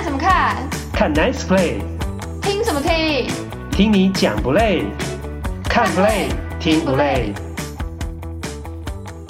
[0.00, 0.70] 看什么看？
[0.94, 1.78] 看 Nice Play。
[2.40, 3.28] 听什么听？
[3.70, 4.82] 听你讲不累？
[5.64, 7.34] 看 Play 听不累？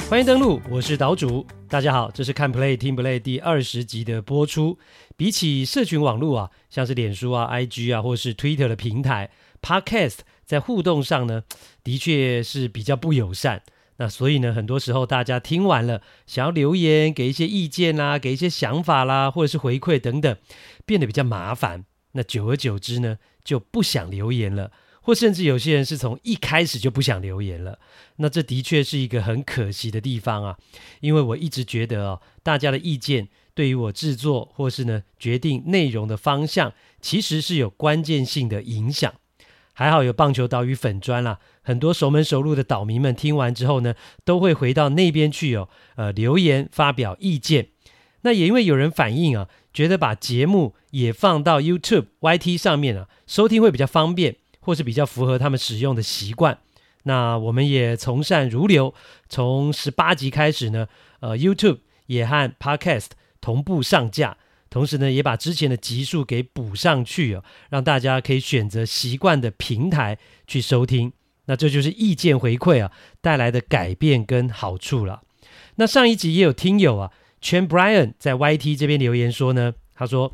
[0.08, 1.44] 欢迎登录，我是岛主。
[1.68, 4.78] 大家好，这是看 Play 听不累第二十集的播出。
[5.16, 9.28] 比起社群网络啊，像是脸书啊、IG 啊，或是 Twitter 的平台
[9.60, 11.42] ，Podcast 在互动上呢，
[11.82, 13.60] 的确是比较不友善。
[14.00, 20.34] 那所以呢，很多时候大家听完了，想要留言给一些意见啦，给一些想法啦，或者是回馈等等，
[20.86, 21.84] 变得比较麻烦。
[22.12, 24.72] 那久而久之呢，就不想留言了，
[25.02, 27.78] 或甚至有些人是从一开始就不想留言了。
[28.16, 30.56] 那这的确是一个很可惜的地方啊，
[31.00, 36.72] 因为我一直觉得哦，大家的意见对于我制作或是呢决定内容的方向，
[37.02, 39.12] 其实是有关键性的影响。
[39.80, 43.94] 还好有棒球岛屿粉砖啦，很多熟门熟路的岛民们听完之后呢，
[44.26, 47.68] 都会回到那边去哦，呃，留言发表意见。
[48.20, 56.58] 那也因为有人反映啊，觉得把节目也放到 YouTube、YT 上面啊，收听会比较方便，或是比较符合他们使用的习惯。
[57.04, 58.92] 那我们也从善如流，
[59.30, 60.88] 从十八集开始呢，
[61.20, 63.06] 呃，YouTube 也和 Podcast
[63.40, 64.36] 同步上架。
[64.70, 71.12] 同时呢，也把之前的集数给补上去哦，让大家可以选择习惯的平台去收听。
[71.46, 75.22] 那这就是意见回馈啊带来的改变跟好处了。
[75.74, 77.10] 那上一集也有听友啊
[77.42, 80.32] ，Chen Brian 在 YT 这边留言说呢，他说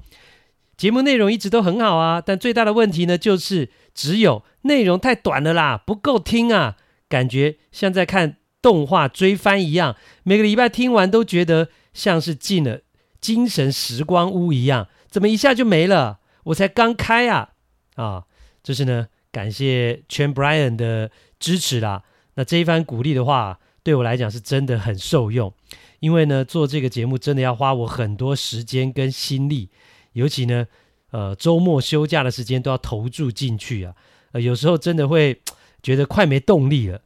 [0.76, 6.76] 节目内容一直都很好啊，但最大的问题呢，就是只有内容太短了啦，不够听啊，
[7.08, 12.82] 感觉像在看动画追番一样，每个礼拜听完都觉得像是进了。
[13.26, 16.20] 精神时光屋一样，怎么一下就没了？
[16.44, 17.54] 我才刚开啊！
[17.96, 18.24] 啊，
[18.62, 21.10] 这是呢，感谢全 Brian 的
[21.40, 22.04] 支持啦。
[22.36, 25.52] 那这一番鼓励的话，对我来讲是真的很受用。
[25.98, 29.70] 因为呢，做这个节目真的要花我很多时间跟心力，
[30.12, 30.68] 尤其呢，
[31.10, 33.92] 呃，周末休假的时间都要投注进去啊。
[34.30, 35.40] 呃，有时候真的会
[35.82, 37.00] 觉得快没动力了。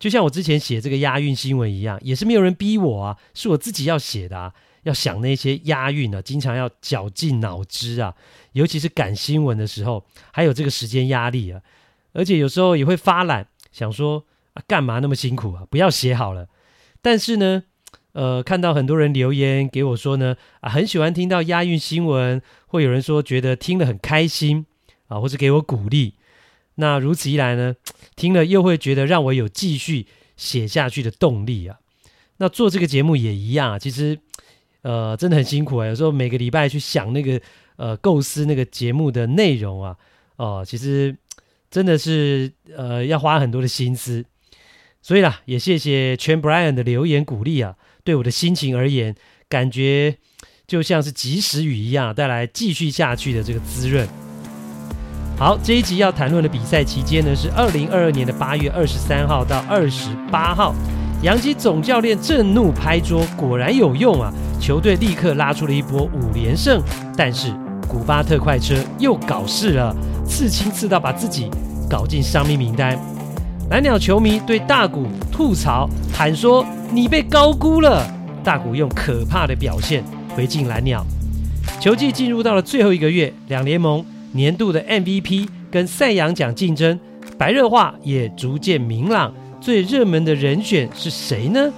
[0.00, 4.52] 就像我之前写这个押韵新闻一样，也是没有人逼我啊，是我自己要写的啊。
[4.84, 8.14] 要想那些押韵、啊，经常要绞尽脑汁啊，
[8.52, 11.60] 尤其是赶新闻的时候，还有这个时间压力啊，
[12.12, 14.24] 而且有时候也会发懒，想说
[14.54, 16.48] 啊，干嘛那么辛苦啊，不要写好了。
[17.02, 17.64] 但是呢，
[18.12, 24.64] 呃，看到很多人留言给我说呢，啊，很喜欢听到押韵新闻，或有人说觉得听了很开心
[25.08, 26.14] 啊，或者给我鼓励。
[26.76, 27.74] 那如此一来呢，
[28.16, 30.06] 听了又会觉得让我有继续
[30.38, 31.80] 写下去的动力啊。
[32.38, 34.20] 那做这个节目也一样啊，其实。
[34.82, 35.86] 呃，真的很辛苦啊！
[35.86, 37.40] 有时候每个礼拜去想那个
[37.76, 39.96] 呃构思那个节目的内容啊，
[40.36, 41.14] 哦、其实
[41.70, 44.24] 真的是呃要花很多的心思。
[45.02, 47.74] 所以啦，也谢谢全 Brian 的留言鼓励啊，
[48.04, 49.14] 对我的心情而言，
[49.48, 50.16] 感觉
[50.66, 54.08] 就像是及时雨一样，带来继续下去的这个滋润。
[55.38, 60.74] 好，这一集要谈论的比赛期间呢，是二零二二年的八月二十三号到二十八号。
[61.22, 64.32] 洋基总教练震怒拍桌，果然有用啊！
[64.58, 66.82] 球队立刻拉出了一波五连胜，
[67.14, 67.52] 但是
[67.86, 69.94] 古巴特快车又搞事了，
[70.26, 71.50] 刺青刺到把自己
[71.90, 72.98] 搞进伤兵名单。
[73.68, 78.06] 蓝鸟球迷对大谷吐槽，喊说：“你被高估了。”
[78.42, 80.02] 大谷用可怕的表现
[80.34, 81.04] 回敬蓝鸟。
[81.78, 84.02] 球季进入到了最后一个月，两联盟
[84.32, 86.98] 年度的 MVP 跟赛扬奖竞争
[87.36, 89.34] 白热化也逐渐明朗。
[89.60, 91.70] 最热门的人选是谁呢？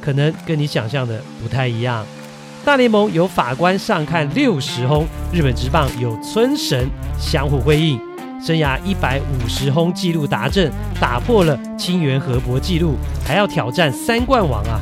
[0.00, 2.06] 可能跟你想象的不太一样。
[2.64, 7.98] 大联盟有法官上看六十轰，日本职棒有村神相互辉映，
[8.40, 10.70] 生涯一百五十轰纪录达阵，
[11.00, 12.94] 打破了清源和博纪录，
[13.26, 14.80] 还要挑战三冠王啊！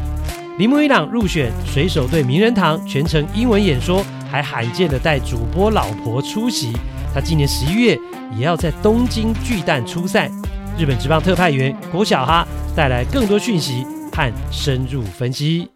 [0.58, 6.72] 铃木一朗入选水手队名人堂，全程英文演说，还罕见的带主播老婆出席。
[7.14, 7.98] 他今年十一月
[8.36, 10.30] 也要在东京巨蛋出赛。
[10.78, 13.82] 日本职棒特派员郭小哈带来更多讯息
[14.12, 15.70] 和深入分析。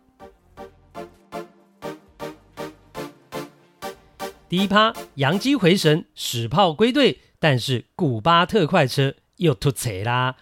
[4.46, 10.36] 第一趴，洋基回神，使炮归队，但是古巴特快车又突贼啦。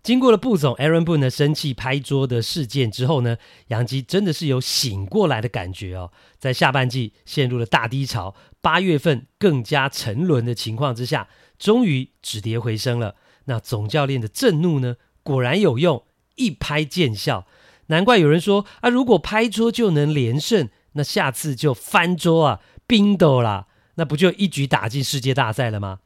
[0.00, 3.36] 经过了布总 Aaron Boone 的生气拍桌的事件之后呢，
[3.66, 6.12] 洋基真的是有醒过来的感觉哦。
[6.38, 11.26] 在下半季陷入了大低潮，八月份更加沉沦的情况之下，
[11.58, 13.16] 终于止跌回升了。
[13.48, 16.04] 那总教练的震怒呢，果然有用，
[16.36, 17.46] 一拍见效。
[17.88, 26.00] 难怪有人说啊，如果拍桌就能连胜，那下次就翻桌啊冰斗啦，那不就一举打进世界大赛了吗？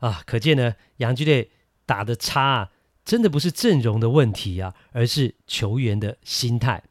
[0.00, 1.50] 啊，可见呢，洋基队
[1.84, 2.70] 打得差啊，
[3.04, 6.82] 真的不是阵容的问题啊，而是球员的心态。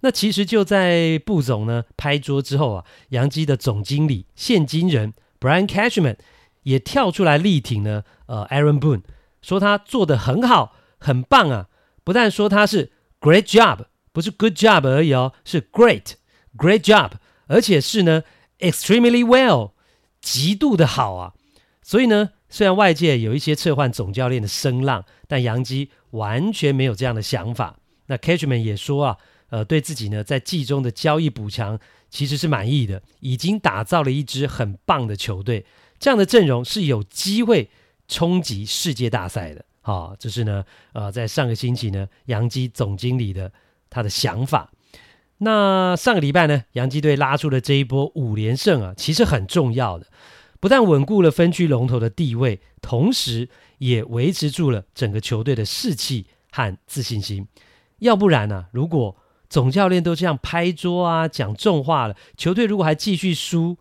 [0.00, 6.16] 那其实就在布总呢拍桌之后啊，洋基的总经理现金人 Brian Cashman
[6.62, 9.02] 也跳出来力挺呢，呃，Aaron Boone
[9.42, 11.68] 说他做得很好，很棒啊，
[12.04, 16.12] 不但说他是 Great job，不是 Good job 而已哦，是 Great
[16.56, 17.12] Great job，
[17.46, 18.22] 而且是呢
[18.58, 19.72] Extremely well，
[20.20, 21.34] 极度的好啊。
[21.82, 27.78] 所以呢，虽然外界有一些撤换总教练的声浪，但杨基完全没有这样的想法。
[28.06, 29.16] 那 Catchman 也说啊。
[29.50, 31.76] 呃，对自己呢，在季中的交易补强
[32.08, 35.66] 其实是满意的，已经打造了一支很棒的球队，
[35.98, 37.68] 这样的阵容是有机会
[38.10, 39.64] 冲击世界大赛的。
[39.80, 43.50] 好、这是呢，呃，在上个星期呢，洋基总经理的
[43.88, 44.70] 他的想法。
[45.38, 50.06] 那上个礼拜呢，洋基队拉出了这一波五连胜啊，其实很重要的，
[50.60, 53.48] 不但稳固了分区龙头的地位，同时
[53.78, 57.48] 也维持住了整个球队的士气和自信心。
[58.00, 59.16] 要不然呢、如果
[59.48, 62.14] 总教练都这样拍桌啊，讲重话了。
[62.36, 63.78] 球队如果还继续输，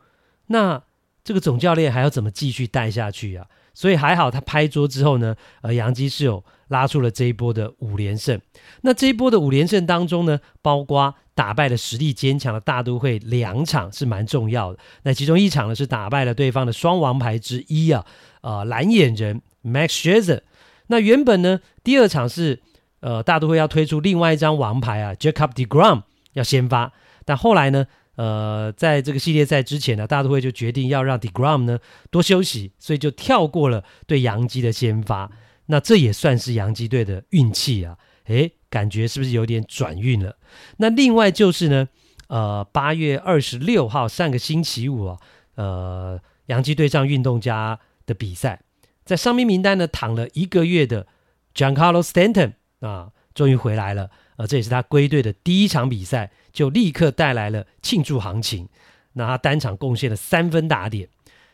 [0.47, 0.81] 那
[1.25, 3.47] 这个总教练还要怎么继续带下去啊？
[3.79, 8.37] 所以还好，他拍桌之后呢，呃，杨基是有拉出了这一波的五连胜。
[8.81, 14.79] 那这一波的五连胜当中呢，包括打败了实力坚强的大都会两场是蛮重要的。
[15.03, 18.05] 那其中一场呢是打败了对方的双王牌之一啊，
[18.41, 20.41] 呃，蓝眼人 Max Scherzer。
[20.87, 22.61] 那原本呢，第二场是。
[23.01, 26.01] 呃，大都会要推出另外一张王牌啊，Jacob deGrom
[26.33, 26.91] 要先发，
[27.23, 27.87] 但后来呢，
[28.19, 31.79] 呃，在这个系列赛之前呢，大都会就决定要让 deGrom 呢
[32.11, 35.31] 多休息，所以就跳过了对洋基的先发。
[35.67, 40.35] 那这也算是洋基队的运气啊，诶，感觉是不是有点转运了？
[40.79, 41.87] 那另外就是呢，
[42.27, 45.17] 呃，八月二十六号上个星期五啊，
[45.55, 48.61] 呃，洋基队上运动家的比赛，
[49.05, 51.07] 在伤兵名单呢躺了一个月的
[51.53, 52.53] j a n c a r l o Stanton。
[52.79, 54.09] 啊，终于回来了！
[54.35, 58.67] 呃，这也是他归队的第一场比赛，就立刻带来了庆祝行情。
[59.13, 61.07] 那他单场贡献了三分打点。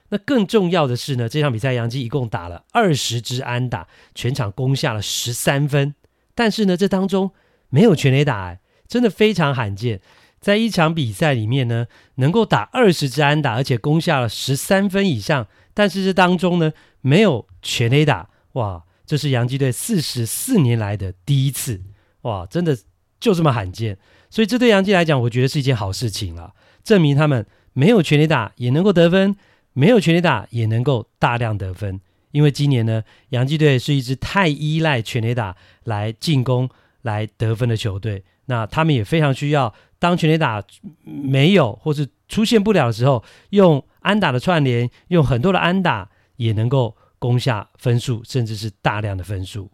[0.10, 5.94] 那更重要的是呢，这场比赛杨基一共打了二十支安打，全场攻下了十三分。
[6.34, 7.30] 但是呢，这当中
[7.70, 10.02] 没有全垒打，哎，真的非常罕见。
[10.40, 11.86] 在一场比赛里面呢，
[12.16, 18.85] 能够打二十支安打，而且攻下了十三分以上，但是这当中呢，没有全垒打，哇！
[19.06, 21.80] 这是洋基队四十四年来的第一次，
[22.22, 22.78] 哇，真的
[23.20, 23.98] 就这么罕见，
[24.30, 26.54] 所以这对洋基来讲，我觉得是一件好事情了，
[26.84, 29.36] 证明他们没有全垒打也能够得分，
[29.74, 32.02] 没有全垒打也能够大量得分。
[32.32, 36.70] 因为今年呢，洋基队是一支太依赖全垒打来进攻、
[37.04, 40.64] 来得分的球队，那他们也非常需要，当全垒打
[41.04, 46.98] 没有或是出现不了的时候，用安打的串联，用很多的安打也能够。
[47.26, 49.72] 攻下分数，甚至是大量的分数。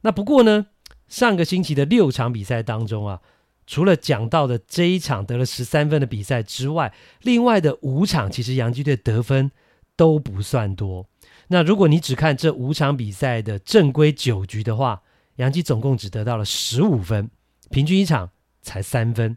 [0.00, 0.68] 那不过呢，
[1.08, 3.20] 上个星期的六场比赛当中啊，
[3.66, 9.50] 除了讲到的这一场得了十三分的比赛之外，另外的五场其实洋基队得分
[9.94, 11.06] 都不算多。
[11.48, 15.02] 那如果你只看这五场比赛的正规九局的话，
[15.36, 17.30] 洋基总共只得到了十五分，
[17.68, 18.30] 平均一场
[18.62, 19.36] 才三分。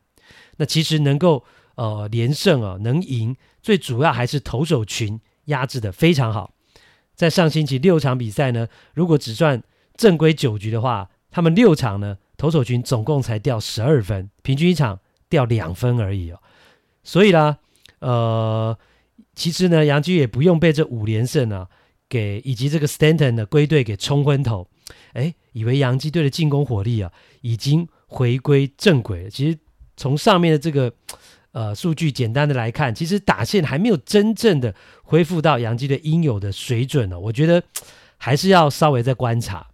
[0.56, 1.44] 那其实能够
[1.76, 6.53] 呃连胜啊，能赢，最主要还是投手群压制的非常好。
[7.24, 9.64] 在上星期六场比赛呢，如果只算
[9.96, 15.00] 正规九局的话，他们六场呢，投手群总共才掉十二分，平均一场
[15.30, 16.40] 掉两分而已哦。
[17.02, 17.60] 所以啦，
[18.00, 18.78] 呃，
[19.36, 21.70] 其实呢，洋基也不用被这五连胜啊，
[22.10, 24.68] 给以及这个 Stanton 的归队给冲昏头，
[25.14, 27.10] 哎，以为洋基队的进攻火力啊
[27.40, 29.30] 已经回归正轨了。
[29.30, 29.58] 其实
[29.96, 30.94] 从上面的这个。
[31.54, 37.20] 呃，数据简单的来看，其实打线还没有真正的恢复到杨基的应有的水准呢、哦。
[37.20, 37.62] 我觉得
[38.18, 39.68] 还是要稍微再观察。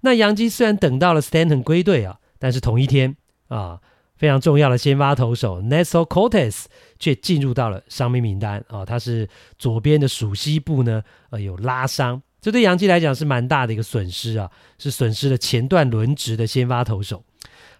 [0.00, 3.78] 那杨基虽然等到了 Stanton 归队啊，但是同一天啊，
[4.16, 6.64] 非常重要的先发投手 Nestor Cortes
[6.98, 8.84] 却进入到了伤兵名单啊。
[8.84, 17.22] 他是左边的鼠蹊部呢，呃，有拉伤，这对杨基来讲是蛮大的一个损失啊，是损失了前段轮值的先发投手。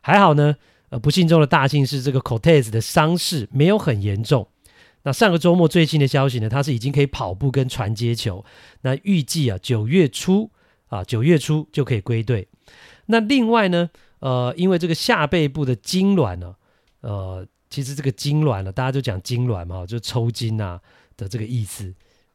[0.00, 0.54] 还好呢。
[0.92, 4.46] 呃，不幸中的大幸是，这个 Cortez 的伤势没有很严重。
[5.04, 8.44] 那上个周末最新的消息呢，他是已经可以跑步跟传接球。
[8.82, 10.50] 那预计啊，九月初
[10.88, 12.46] 啊，九月初就可以归队。
[13.06, 16.54] 那另外呢，呃，因为这个下背部的痉挛呢，
[17.00, 20.78] 呃，其实这个痉挛呢，大家都讲痉挛嘛，就抽筋啊
[21.16, 21.88] 的这个意思。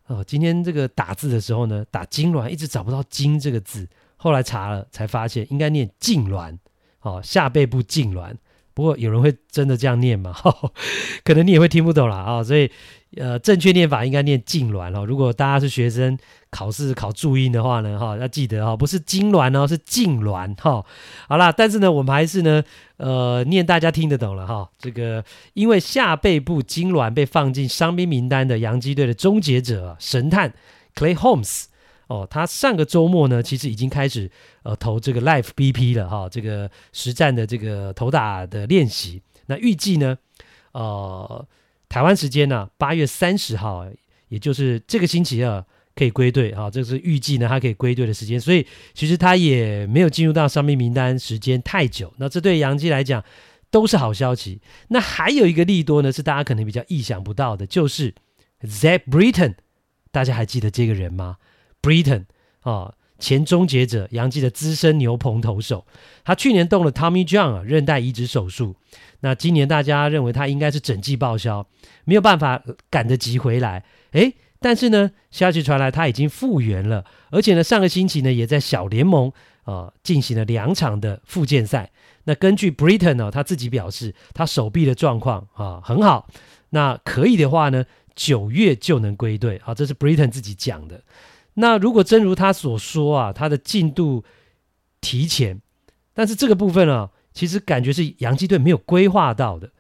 [0.08, 6.58] 哦、呃，今天这个打字的时候呢，打痉挛一直找不到“筋”这个字，后来查了才发现应该念痉挛。
[7.02, 8.36] 哦，下背部痉挛。
[8.78, 10.36] 不过有人会真的这样念吗？
[11.26, 12.70] 可能你也会听不懂了啊，所以
[13.16, 15.04] 呃，正确念法应该念痉挛哦。
[15.04, 16.16] 如果大家是学生，
[16.52, 20.86] 考试考注音的话呢，哈，要记得哈，不是痉挛哦，是痉挛哈。
[21.28, 22.64] 好啦，但是呢，我们还是呢，
[22.98, 24.70] 呃，念大家听得懂了哈。
[24.78, 30.54] 这个因为下背部痉挛被放进伤兵名单的洋基队的终结者神探
[30.94, 31.64] Clay Holmes。
[32.08, 34.30] 哦，他上个周末呢，其实已经开始
[34.64, 39.22] 呃投这个 Life BP 了哈，这个实战的这个投打的练习。
[39.48, 40.18] 那预计呢，
[40.72, 41.48] 呃，
[41.90, 43.86] 台湾时间呢八月三十号，
[44.30, 48.40] 也就是这个星期二可以归队哈，这是预计呢他可以归队的时间。
[48.40, 52.14] 所以其实他也没有进入到伤病名单时间太久。
[52.18, 53.24] 那这对杨基来讲
[53.70, 54.62] 都是好消息。
[54.88, 58.14] 那还有一个利多呢，是大家可能比较意想不到的，就是
[58.62, 59.56] Zach Britton，
[60.12, 61.38] 大家还记得这个人吗
[61.88, 62.26] ？Britton
[62.62, 65.86] 啊，前终结者，杨基的资深牛棚投手，
[66.26, 68.76] 他去年动了 Tommy John 啊韧带移植手术，
[69.22, 71.66] 那今年大家认为他应该是整季报销，
[72.04, 73.86] 没有办法赶得及回来。
[74.12, 79.32] 诶，但是呢，消息传来他已经复原了，而且呢，上个星期呢也在小联盟
[79.64, 81.92] 啊进行了两场的复健赛。
[82.26, 86.28] 那根据 Britton 呢，他自己表示，他手臂的状况啊很好，
[86.72, 89.62] 那可以的话呢，九月就能归队。
[89.64, 91.02] 啊，这是 Britton 自己讲的。
[91.60, 94.24] 那如果真如他所说啊，他的进度
[95.02, 95.60] 提前，
[96.14, 99.72] 但是这个部分啊，其实感觉是洋基队没有规划到的。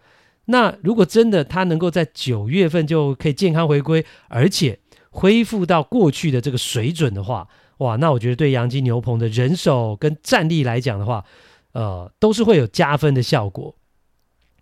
[0.46, 4.80] 那如果真的他能够在九月份就可以健康回归，而且
[5.12, 11.26] 恢复到过去的这个水准的话，哇，那我觉得对洋基牛棚的人手跟战力来讲的话，
[11.74, 13.76] 呃，都是会有加分的效果。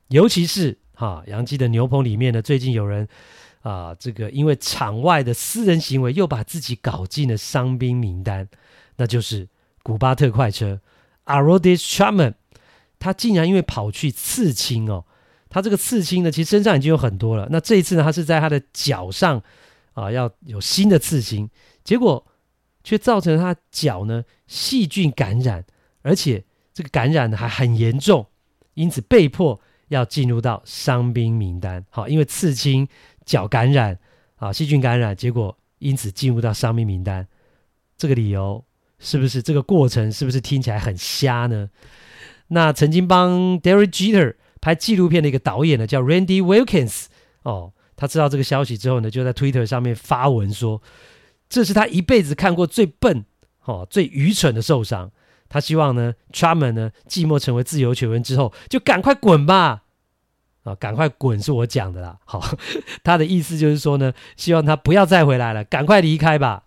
[0.09, 3.07] 尤其是哈，洋基的牛棚里面呢，最近有人。
[3.65, 8.47] 啊，这个因为场外的私人行为，又把自己搞进了伤兵名单，
[8.97, 9.47] 那就是
[9.81, 10.79] 古巴特快车
[11.25, 12.35] ，Aroldi Chapman，
[12.99, 15.03] 他竟然因为跑去刺青哦，
[15.49, 17.47] 他这个刺青呢，其实身上已经有很多了。
[17.49, 19.41] 那这一次呢，他是在他的脚上
[19.93, 21.49] 啊，要有新的刺青，
[21.83, 22.23] 结果
[22.83, 25.65] 却造成他脚呢细菌感染，
[26.03, 28.27] 而且这个感染呢还很严重，
[28.75, 31.83] 因此被迫要进入到伤兵名单。
[31.89, 32.87] 好，因为刺青。
[33.25, 33.97] 脚感染
[34.35, 37.27] 啊，细菌感染，结果因此进入到伤兵名单，
[37.97, 38.63] 这个理由
[38.99, 41.69] 是不是这个过程是不是听起来很瞎呢？
[42.47, 47.05] 那曾经帮 Derek Jeter 拍纪录片的一个导演呢，叫 Randy Wilkins
[47.43, 50.81] 哦，他知道这个消息之后呢，就在 Twitter 上面发文说，
[51.49, 53.25] 这是他一辈子看过最笨、
[53.63, 55.11] 哦最愚蠢的受伤。
[55.47, 59.84] 他希望呢，Chapman 呢，寂寞成为自由球员之后，就赶快滚吧。
[60.65, 61.39] 啊，赶快滚！
[61.39, 62.17] 是我讲的啦。
[62.25, 62.43] 好，
[63.03, 66.63] 他的意思就是说呢，希望他不要再回来了，赶快离开吧。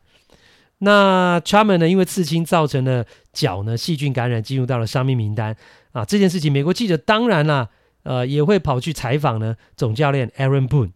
[0.78, 5.56] 那 Charman 呢，因为刺青造成了脚呢细菌感染，进入到了伤病名单
[5.90, 6.04] 啊。
[6.04, 7.70] 这件事情，美国记者当然啦，
[8.04, 10.92] 呃，也会跑去采访呢总教练 Aaron Boone。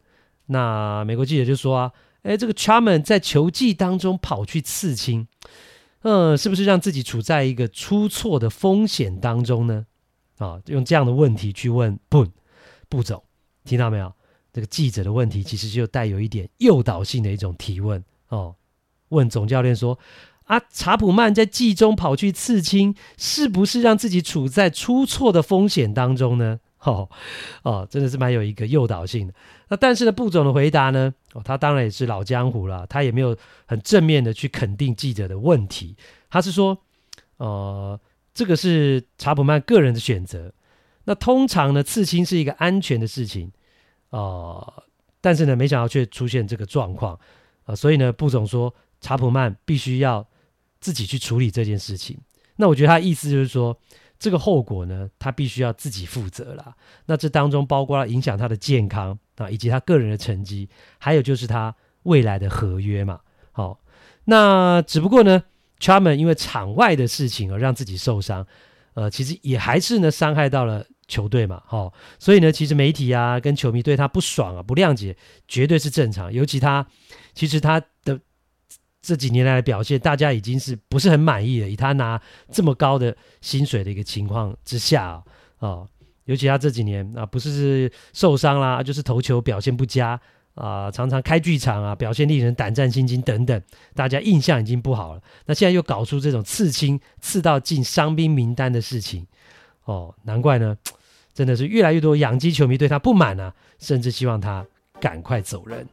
[0.47, 1.93] 那美国记者就说啊，
[2.23, 5.27] 哎，这个 Charman 在球技当中跑去刺青，
[6.03, 9.87] 呃，是不是让自己处在一个出错的风险当中呢？
[10.39, 12.31] 啊，用这样的问题去问 Boone。
[12.93, 13.25] 步骤，
[13.65, 14.13] 听到没有？
[14.53, 18.55] 这个记者的问题其实就带有一点诱导性的一种提问哦。
[19.09, 19.99] 问总教练说
[20.45, 27.09] ：“啊，查普曼在季中跑去刺青，是不是让自己处在出错的风险当中呢？” 哦
[27.63, 29.33] 哦，真的是蛮有一个诱导性的。
[29.69, 31.15] 那但是呢，步总的回答呢？
[31.33, 33.35] 哦，他当然也是老江湖了，他也没有
[33.65, 35.97] 很正面的去肯定记者的问题。
[36.29, 36.77] 他是说
[37.39, 37.99] ：“呃，
[38.35, 40.53] 这个是查普曼个人的选择。”
[41.05, 43.51] 那通常呢，刺青是一个安全的事情，
[44.11, 44.83] 啊、呃，
[45.21, 47.21] 但是呢，没想到却出现这个状况，啊、
[47.67, 50.27] 呃，所以呢，布总说查普曼必须要
[50.81, 52.19] 自己去处理这件事情。
[52.57, 53.77] 那我觉得他的意思就是说，
[54.19, 56.77] 这个后果呢，他必须要自己负责了。
[57.07, 60.69] 那这当中包括了影响他的健康啊，以及他个人的成绩，
[60.99, 63.21] 还有就是他未来的合约嘛。
[63.51, 63.81] 好，
[64.27, 65.43] 那只不过呢
[65.81, 68.47] ，Chapman 因为场外的事情而让自己受伤。
[68.95, 75.15] 呃，其实也还是呢，伤害到了球队嘛，哈、哦，所以呢，其实媒体啊跟球迷对他不爽啊、不谅解，
[75.47, 76.33] 绝对是正常。
[76.33, 76.87] 尤其他，
[77.35, 78.19] 其实他的
[79.03, 81.69] 这几年来的表现，大家已经是不是很满意了。
[81.69, 82.19] 以他拿
[82.51, 85.23] 这么高的薪水的一个情况之下啊，
[85.59, 85.89] 哦、
[86.25, 90.19] 尤其他这几年啊，不是，受伤啦，就是投球表现不佳。
[90.55, 93.59] 啊、常常开剧场啊，表现令人胆战心惊等等，
[93.95, 95.23] 大家印象已经不好了。
[95.47, 99.27] 那现在又搞出这种刺青刺到进伤兵名单的事情，
[99.85, 100.77] 哦，难怪呢，
[101.35, 104.67] 真的是越来越多养鸡球迷对他不满啊，甚至希望他
[105.01, 105.89] 赶快走人。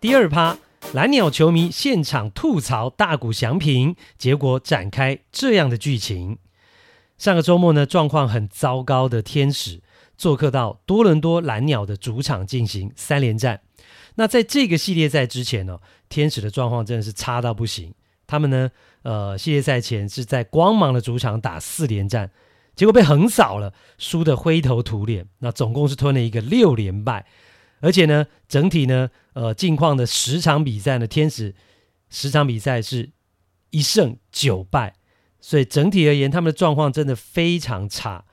[0.00, 0.58] 第二趴，
[0.92, 6.38] 蓝鸟球迷现场吐槽大谷翔平，结果展开这样的剧情。
[7.16, 9.80] 上个周末呢，状况很糟糕的天使
[10.18, 13.60] 做客到多伦多蓝鸟的主场进行三连战。
[14.16, 17.94] 那在这个系列赛之前呢，天使的状况真的是差到不行。
[18.32, 18.70] 他们呢，
[19.02, 22.30] 呃，系列赛前是在光芒的主场打四连战，
[22.74, 25.26] 结果被横扫了，输得灰头土脸。
[25.40, 27.26] 那总共是吞了一个六连败。
[27.82, 31.54] 而且呢，整体呢，呃，近况的十场比赛呢，天使
[32.08, 33.10] 十场比赛是
[33.68, 34.94] 一胜九败，
[35.38, 38.24] 所以整体而言，他们的状况真的非常差。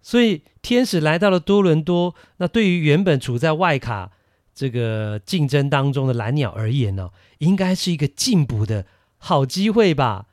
[0.00, 4.12] 所以天使来到了多伦多，那对于原本处在外卡
[4.54, 8.86] 这个竞争当中的蓝鸟而言呢，应该是一个进步的
[9.26, 10.28] 好机会吧？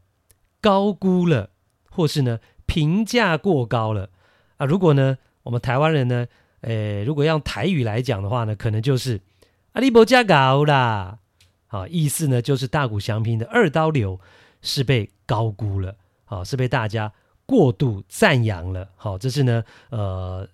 [0.64, 1.50] 高估了，
[1.92, 4.10] 或是呢评价过高了。
[4.56, 4.66] 啊。
[4.66, 6.26] 如果呢，我们台湾人呢，
[6.62, 9.20] 诶，如果用台语来讲的话呢，可能就是
[9.74, 11.20] 阿里伯加高啦，
[11.68, 14.20] 好，意思呢就是大谷翔平的二刀流
[14.62, 17.12] 是被高估了，好，是被大家
[17.46, 20.48] 过度赞扬了，好，这是呢，呃，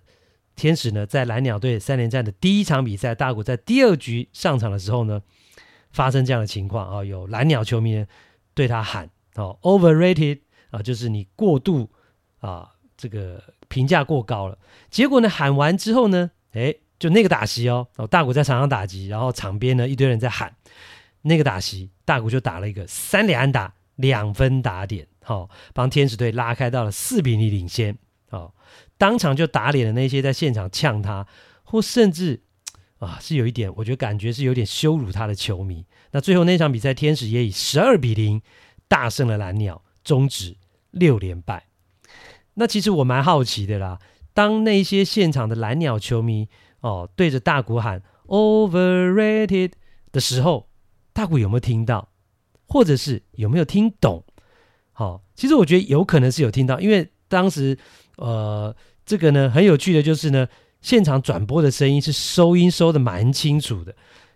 [0.56, 5.22] 天使呢在蓝鸟队三连战的第一场比赛，大谷在第二局上场的时候呢，
[5.92, 6.90] 发生这样的情况。
[6.90, 8.04] 啊，有蓝鸟球迷
[8.52, 9.08] 对他喊，
[9.40, 11.90] 哦，overrated 啊，就是你过度
[12.40, 13.42] 啊，这个。
[13.70, 14.58] 评价过高了，
[14.90, 20.52] 结果呢，喊完之后呢，诶，就那个打席哦，哦，大谷在场上打击，然后场边呢一堆人在喊
[21.22, 27.96] 那个打席，大谷就打了一个三连安打，两分打点，好、哦，帮天使队拉开到了四比零领先，
[28.30, 28.52] 哦，
[28.98, 31.24] 当场就打脸了那些在现场呛他，
[31.62, 32.42] 或甚至
[32.98, 35.86] 啊是有一点，我觉得感觉是有点羞辱他的球迷。
[36.10, 38.42] 那最后那场比赛，天使也以十二比零
[38.90, 40.56] 大胜了蓝鸟，终止
[40.90, 41.68] 六连败。
[42.54, 44.00] 那其实我蛮好奇的啦，
[44.34, 46.48] 当那些现场的蓝鸟球迷
[46.80, 49.70] 哦对着大谷喊 “overrated”
[50.10, 50.68] 的时候，
[51.12, 52.08] 大谷有没有听到，
[52.66, 54.24] 或者是有没有听懂？
[54.90, 57.78] 好、哦，其实我觉得有可能是有听到，因为当时
[58.16, 58.74] 呃
[59.06, 60.48] 这个呢很有趣的就是呢，
[60.82, 63.94] 现场转播的声音是收音收得蛮清楚的，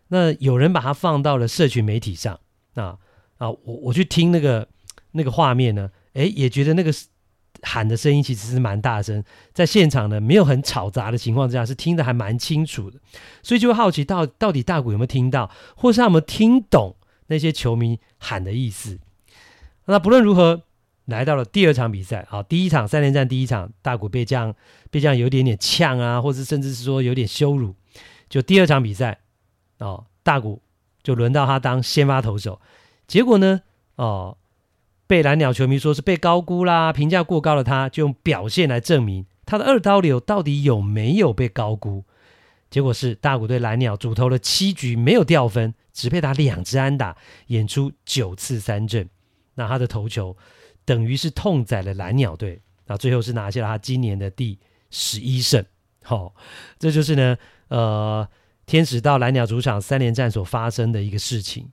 [0.08, 2.38] 那有人把它放到了社群媒体上
[2.74, 2.96] 啊
[3.44, 4.66] 啊，我我去听那个
[5.12, 6.92] 那个画面呢，诶，也觉得那个。
[7.66, 13.00] 喊的声音其实是蛮大声，在现场呢没有很吵杂的情况之下，是听得还蛮清楚的，
[13.42, 16.94] 所以就会好奇到到底大谷有没有听到，或是他有没有听懂
[17.28, 18.98] 那些球迷喊的意思。
[19.86, 20.64] 那不论如何，
[21.06, 24.54] 来到了第二场比赛啊，第一场三连战第一场，大谷被这样
[24.90, 27.74] 被这样有点点呛啊，或是甚至是说有点羞辱。
[28.28, 29.20] 就第二场比赛
[29.78, 30.60] 哦，大谷
[31.02, 32.60] 就轮到他当先发投手，
[33.06, 33.62] 结果呢
[33.96, 34.36] 哦。
[35.06, 42.04] 被蓝鸟球迷说是被高估啦，评价过高的他，就用表现来证明他的二刀流到底有没有被高估。
[42.70, 49.06] 结果是大谷对蓝鸟主投了七局没有掉分，只被打两支安打，演出九次三振。
[49.56, 50.34] 那他的投球
[50.86, 54.58] 等于是痛宰了蓝鸟队，那最后是拿下了他今年的第
[54.90, 55.62] 十一胜。
[56.02, 56.32] 好、哦，
[56.78, 57.36] 这就是呢，
[57.68, 58.26] 呃，
[58.64, 61.68] 天使到蓝鸟主场三连战所发生的一个事情。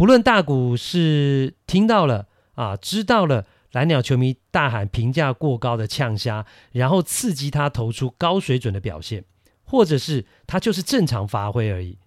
[0.00, 2.28] 不论大谷是听到了。
[2.54, 9.26] 啊，知道了，蓝鸟球迷大喊评价过高的呛声，然后刺激他投出高水准的表现，
[9.62, 11.98] 或者是他就是正常发挥而已。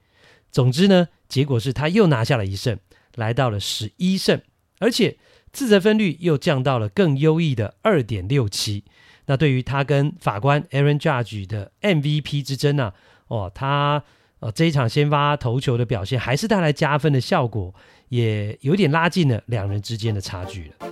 [0.52, 2.80] 总之呢，结果是他又拿下了一胜，
[3.14, 4.42] 来到了十一胜，
[4.80, 5.20] 而且
[5.52, 8.86] 自责分率又降到了更优异的二点六七。
[9.28, 12.94] 那对于他跟法官 Aaron Judge 的 MVP 之争呢、啊？
[13.28, 14.04] 哦，他。
[14.44, 17.74] 呃，这一场先发投球的表现还是带来加分的效果，
[18.10, 20.90] 也有点拉近了两人之间的差距了。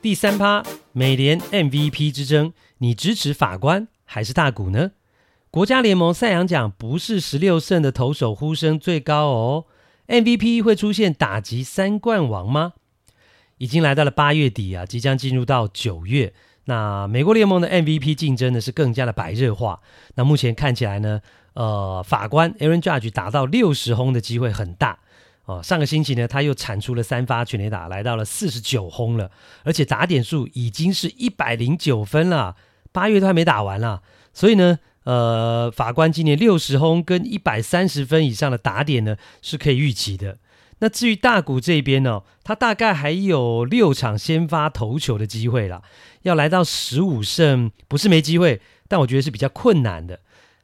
[0.00, 0.62] 第三趴，
[0.92, 4.92] 美联 MVP 之争，你支持法官还是大谷呢？
[5.50, 9.64] 国家联盟赛扬奖不是十六胜的投手呼声最高哦
[10.06, 12.74] ，MVP 会出现打击三冠王吗？
[13.58, 16.32] 已经来到了八月底啊，即将进入到九月。
[16.64, 19.80] 那美国联盟的 MVP 竞争呢是更加的白热化。
[20.14, 21.20] 那目前看起来呢，
[21.54, 24.98] 呃，法官 Aaron Judge 达到六十轰的机会很大
[25.44, 25.60] 哦。
[25.62, 29.30] 上个星期呢，他又产出了三发全垒打，来到了四十九轰了，
[29.64, 32.54] 而且打点数已经是一百零九分了。
[32.92, 40.36] 八月都还没打完啦，所以呢，呃，法官今年六十轰跟一百三十分以上的打点呢，是可以预期的。
[40.82, 45.80] 那至于大谷这边呢、哦，他大概还有六场先发投球的机会啦，
[46.22, 50.18] 要来到十五胜不是没机会，但我觉得是比较困难的。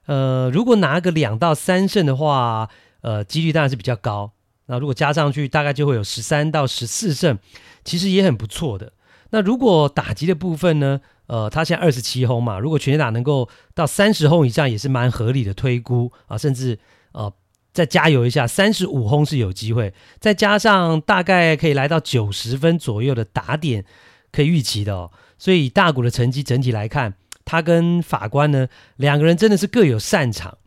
[0.06, 2.68] 呃，如果拿个两到三胜的话，
[3.02, 4.32] 呃，几率当然是比较高。
[4.66, 7.38] 那如果加上去，大概就会有十三到十四胜，
[7.84, 8.92] 其实也很不错的。
[9.30, 11.00] 那如果打击的部分呢？
[11.28, 16.38] 呃，他现在二十七轰嘛，如果全打能够到三十轰以上，也是蛮合理的推估啊。
[16.38, 16.78] 甚至
[17.12, 17.30] 呃，
[17.78, 23.84] 再加油一下，三十五轰是有机会，再加上大概可以来到九十分左右的打点，
[24.32, 25.12] 可以预期的哦。
[25.38, 27.14] 所以大谷的成绩整体来看，
[27.44, 30.58] 他跟法官呢两个人真的是各有擅长。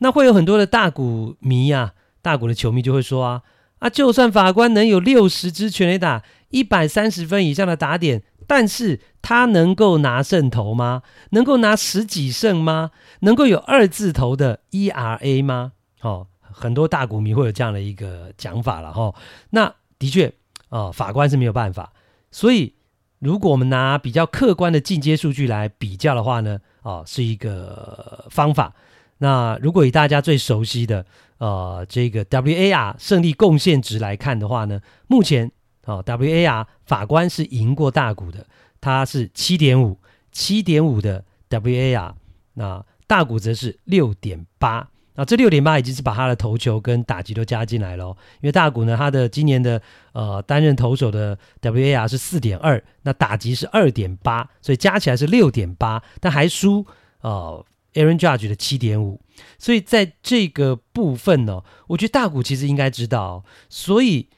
[0.00, 3.40] 那会有很多的大谷迷啊，大谷的球迷就会说啊
[3.78, 8.24] 啊，就算法官能有六十支全垒打，一百三十分以上的打点。
[8.46, 11.02] 但是他能够拿胜投吗？
[11.30, 12.90] 能够拿十几胜吗？
[13.20, 15.72] 能够有二字头的 ERA 吗？
[16.02, 19.14] 哦，很多大股民会有这样的一个讲法了哈、
[19.50, 20.26] 那的确
[20.68, 21.92] 啊、哦，法官是没有办法。
[22.30, 22.74] 所以，
[23.18, 28.74] 如果我们拿比较客观的进阶数据来比较的话呢，哦，是一个方法。
[29.18, 31.06] 那如果以大家最熟悉的
[31.38, 35.50] 呃这个 WAR 胜利贡献值来看的话呢，目前。
[35.84, 38.46] 哦，WAR 法官是赢过大股的，
[38.80, 39.98] 他是七点五，
[40.30, 42.14] 七点五的 WAR，
[42.54, 44.88] 那大股则是六点八，
[45.24, 48.06] 这六点八已经是把他的投球跟打击都加进来了，
[48.40, 49.80] 因为大谷呢，他的今年的
[50.12, 56.86] 呃担任投手的 WAR 是四点二，那打击是二点八，所以加起来是六点八，但还输
[57.20, 59.20] 呃 Aaron Judge 的七点五，
[59.58, 64.28] 所以在这个部分呢，我觉得大谷其实应该知道，所以。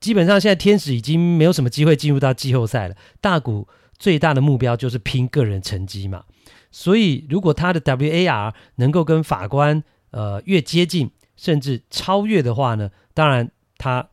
[0.00, 2.96] 基本上现在天使已经没有什么机会进入到季后赛了。
[3.20, 6.24] 大谷最大的目标就是拼个人成绩嘛，
[6.70, 14.08] 所以如果他的 WAR 能够跟法官呃越接近，甚至超越的话呢，当然他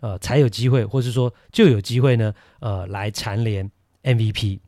[0.00, 3.70] 呃才有机会，或是说就有机会呢呃来蝉联
[4.02, 4.60] MVP。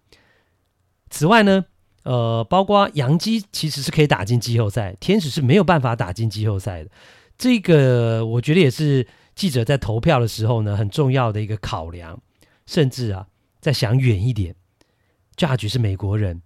[1.10, 1.64] 此外呢，
[2.04, 6.90] 呃，包括杨基其实是可以打进季后赛，天使是没有办法打进季后赛的。
[7.36, 9.06] 这个我觉得也是。
[9.34, 12.20] 记者在投票的时候呢，很重要的一个考量，
[12.66, 13.26] 甚至啊，
[13.60, 14.54] 再想远一点
[15.38, 16.42] ，Judge 是美国人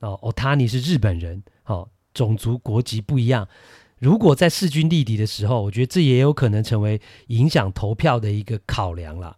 [0.00, 3.48] 哦，Ohtani 是日本人，哦，种族国籍不一样。
[3.98, 9.36] 如果在势均力敌的时候，我觉得这也有可能成为影响投票的一个考量了。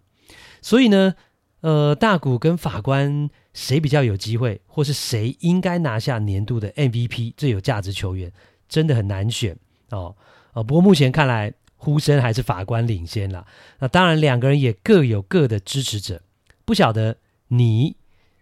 [0.61, 1.15] 所以呢，
[1.61, 8.33] 呃，大谷跟法官谁比较有机会，或是谁应该拿下年度的 MVP 最有价值球员，
[8.69, 9.57] 真的很难选
[9.91, 10.17] 哦。
[10.55, 11.53] 呃，不过目前看来。
[11.85, 13.45] 呼声还是法官领先了，
[13.81, 16.23] 那当然两个人也各有各的支持者，
[16.65, 17.17] 不晓得
[17.49, 17.97] 你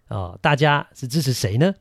[0.09, 1.75] 啊、大家是支持谁呢？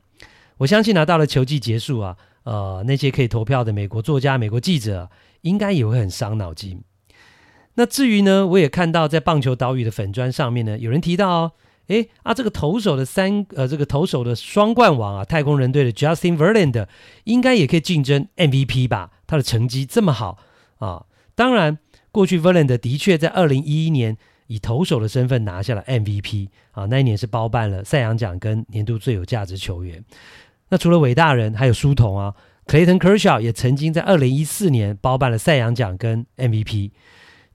[0.60, 6.82] 我相信呢，到了球季结束啊，呃，那些可以投票的美国作家、美国记者，应该也会很伤脑筋。
[7.74, 11.52] 那至于呢，我也看到在棒球岛屿的粉砖上面呢，有人提到哦，
[11.86, 16.86] 诶啊，这个投手的三呃，这个投手的双冠王啊，太空人队的 Justin Verlander
[17.24, 19.12] 应该也可以竞争 MVP 吧？
[19.26, 20.36] 他的成绩这么好
[20.78, 21.06] 啊。
[21.34, 21.78] 当然，
[22.12, 24.18] 过去 Verlander 的确在二零一一年
[24.48, 30.04] 以投手的身份拿下了 MVP 啊，那一年是包办了赛扬奖跟年度最有价值球员。
[30.70, 32.34] 那除了伟大人，还有书童啊
[32.66, 36.92] ，Clayton Kershaw 也曾经在二零一四年包办了赛扬奖跟 MVP。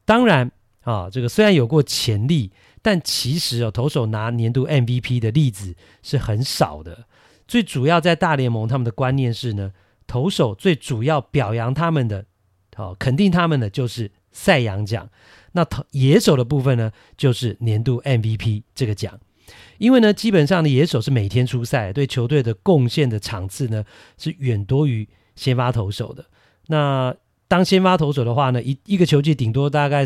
[0.05, 0.51] 当然
[0.83, 2.51] 啊，这个虽然有过潜力，
[2.81, 7.05] 但其实哦，投手拿年度 MVP 的例子是很少的。
[7.47, 9.71] 最主要在大联盟，他们的观念是呢，
[10.05, 12.25] 投手最主要表扬他们的。
[12.75, 15.09] 好，肯定他们的就是赛扬奖。
[15.53, 19.17] 那投野手的部分呢，就是年度 MVP 这个奖。
[19.77, 23.83] 因为呢，基本上的野手是每天出赛，对球队的贡献的场次呢
[24.17, 26.25] 是远多于先发投手的。
[26.67, 27.15] 那
[27.47, 30.05] 当先发投手的话呢，一一个球季顶多大概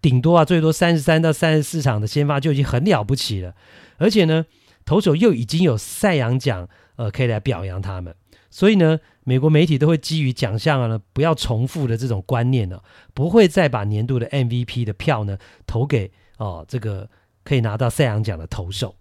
[0.00, 3.54] 顶多啊，最多三十三到三十四场的先发就已经很了不起了。
[3.98, 4.46] 而且呢，
[4.84, 8.14] 投手又已经有赛扬奖，呃，可以来表扬他们。
[8.50, 12.80] 所以呢，美国媒体都会基于奖项啊呢不要重复的这种观念呢，
[13.14, 17.08] 不会再把年度的 MVP 的票呢投给哦这个
[17.44, 18.96] 可以拿到赛扬奖的投手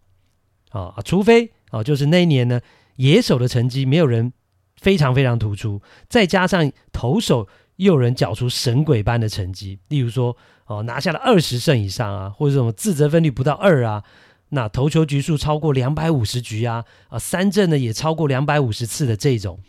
[0.69, 2.60] 啊，除非哦就是那一年呢
[2.95, 4.34] 野手的成绩没有人
[4.78, 7.47] 非常非常突出，再加上投手
[7.78, 14.04] 又有人缴出神鬼般的成绩，例如说哦拿下了二十胜以上啊，或者什么自责分率不到二啊。
[14.52, 19.60] 那投球局数超过两百五十局啊，啊三振呢也超过两百五十次的这种，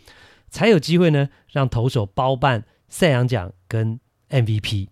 [0.49, 4.87] 才有机会呢让投手包办赛扬奖跟 MVP。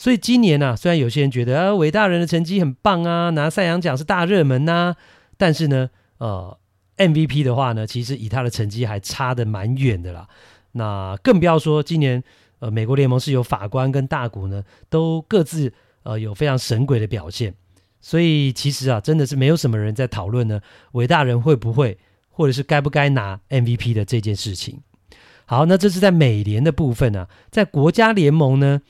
[0.00, 4.96] 所以今年呢、啊，虽然有些人觉得啊伟大人的成绩很棒啊，拿赛扬奖是大热门呐、啊，
[5.36, 6.58] 但是呢，呃
[6.96, 10.26] MVP 的话呢，其实以他的成绩还差得蛮远的啦。
[10.72, 12.24] 那更不要说今年
[12.60, 15.70] 呃美国联盟是有法官跟大谷呢，都各自
[16.04, 17.52] 呃有非常神鬼的表现。
[18.00, 21.98] 所以其实啊，真的是没有什么人在讨论呢，伟大人会不会
[22.30, 24.80] 或者是该不该拿 MVP 的这件事情。
[25.44, 28.80] 好，那这是在美联的部分、啊，在国家联盟呢，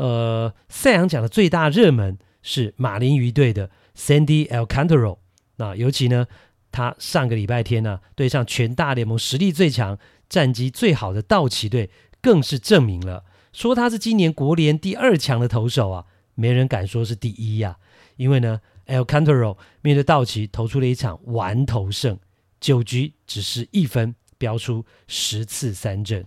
[0.00, 5.18] 呃，赛扬奖的最大热门是马林鱼队的 Sandy Alcantara。
[5.56, 6.26] 那尤其呢，
[6.72, 11.90] 他上个礼拜天呢、对上全大联盟实力最强、战绩最好的道奇队，
[12.22, 17.76] 更是证明了，说他是今年国联第二强的投手啊，没人敢说是第一呀、
[18.16, 22.18] 因为呢，Alcantara 面对道奇投出了一场完投胜，
[22.58, 26.24] 九局只失一分，飙出十次三振，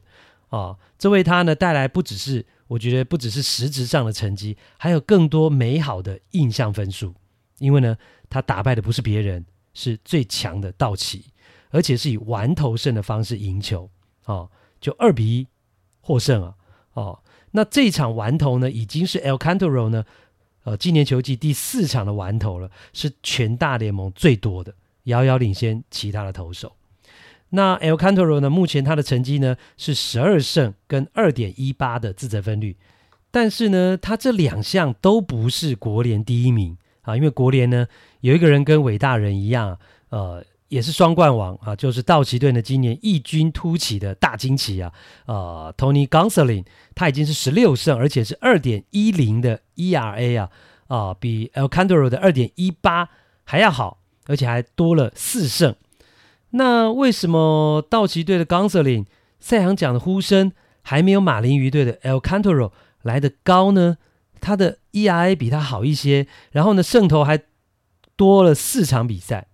[0.50, 7.14] 啊，这为他呢带来不只是我觉得不只是实质上的成绩，还有更多美好的印象分数。
[7.60, 7.96] 因为呢，
[8.32, 11.26] 他打败的不是别人，是最强的道奇，
[11.70, 13.88] 而且是以完投胜的方式赢球，
[14.24, 14.50] 啊，
[14.82, 15.48] 就二比一
[16.02, 16.56] 获胜啊，
[16.94, 17.20] 哦，
[17.52, 20.04] 那这场完投呢，已经是 El Cantaro 呢。
[20.64, 26.76] 呃，今年球季第四场的完投了，是全大联盟最多的，遥遥领先其他的投手。
[27.54, 32.76] 那 Alcantara 呢，目前他的成绩呢是十二胜跟二点一八的自责分率，
[33.32, 37.88] 但是呢，他这两项都不是国联第一名啊，因为国联呢
[38.22, 40.44] 有一个人跟伟大人一样，呃。
[40.70, 44.92] 也是双冠王啊，就是道奇队呢今年异军突起的大惊奇啊，
[45.28, 50.50] 呃，Tony Gonsolin 他已经是十六胜，而且是二点一零的 ERA 啊，
[50.88, 53.08] 啊、比 Alcantara 的二点一八
[53.44, 55.76] 还要好，而且还多了四胜。
[56.56, 59.06] 那为什么道奇队的 Gonsolin
[59.39, 60.52] 赛扬奖的呼声
[60.84, 63.98] 还没有马林鱼队的 Alcantara 来得高呢？
[64.39, 67.42] 他的 ERA 比他好一些，然后呢胜投还
[68.16, 69.48] 多了四场比赛。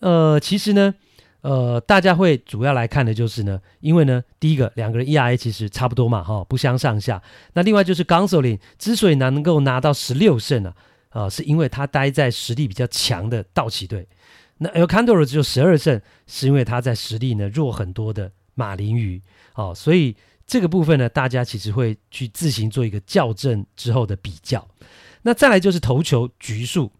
[0.00, 0.94] 呃，其实呢，
[1.42, 7.22] 呃，大家会主要来看的就是呢，因为呢，第一个两个人 ERA 其实差不多嘛，哈，不相上下。
[7.52, 10.72] 那另外就是 Gonsolin 之所以能够拿到十六胜呢，
[11.10, 14.08] 啊，是因为他待在实力比较强的道奇队。
[14.58, 19.20] 那 Alcantara 只有十二胜，是因为他在实力呢弱很多的马林鱼。
[19.54, 20.16] 哦，所以
[20.46, 24.66] 这个部分呢，大家其实会去自行做一个校正之后的比较。
[25.22, 26.92] 那再来就是投球局数。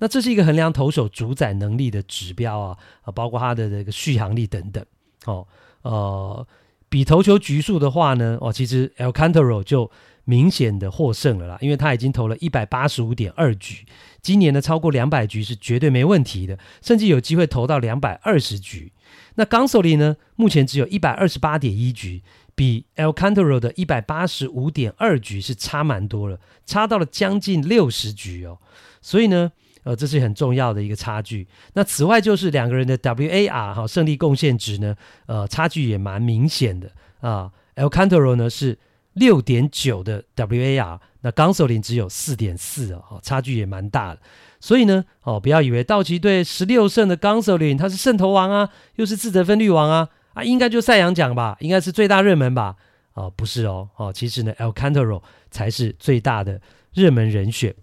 [0.00, 4.84] 那这是一个衡量投手主宰能力的指标啊，啊，包括他的这个续航力等等。
[5.24, 5.46] 哦，
[5.82, 6.46] 呃，
[6.88, 9.90] 比投球局数的话呢，哦，其实 Alcantara 就
[10.24, 13.84] 明显的获胜了啦，因为他已经投了一百八十五点二局，
[14.20, 18.92] 今年呢超过两百局是绝对没问题的，甚至有机会投到两百二十局。
[19.34, 22.22] 那 Gonsoli 呢，目前只有一百二十八点一局，
[22.54, 28.58] 比 Alcantara 的一百八十五点二局是差蛮多了，差到了将近六十局哦，
[29.00, 29.52] 所以呢。
[29.84, 31.46] 呃，这是很重要的一个差距。
[31.72, 37.50] 那此外就是两个人的 WAR 哈胜利贡献值呢，呃，差距也蛮明显的啊。
[37.76, 38.76] Alcantara 呢是
[39.14, 44.20] 六点九的 WAR，那 Gonsolin 只有四点四哦，差距也蛮大的。
[44.60, 52.76] 所以呢，哦，不要以为道奇队十六胜的钢手岭他是胜投王啊，又是自责分率王啊，啊，应该就赛扬奖吧，应该是最大热门吧？
[53.12, 56.60] 哦，不是哦，哦，其实呢，Alcantara 才是最大的
[56.94, 57.74] 热门人选。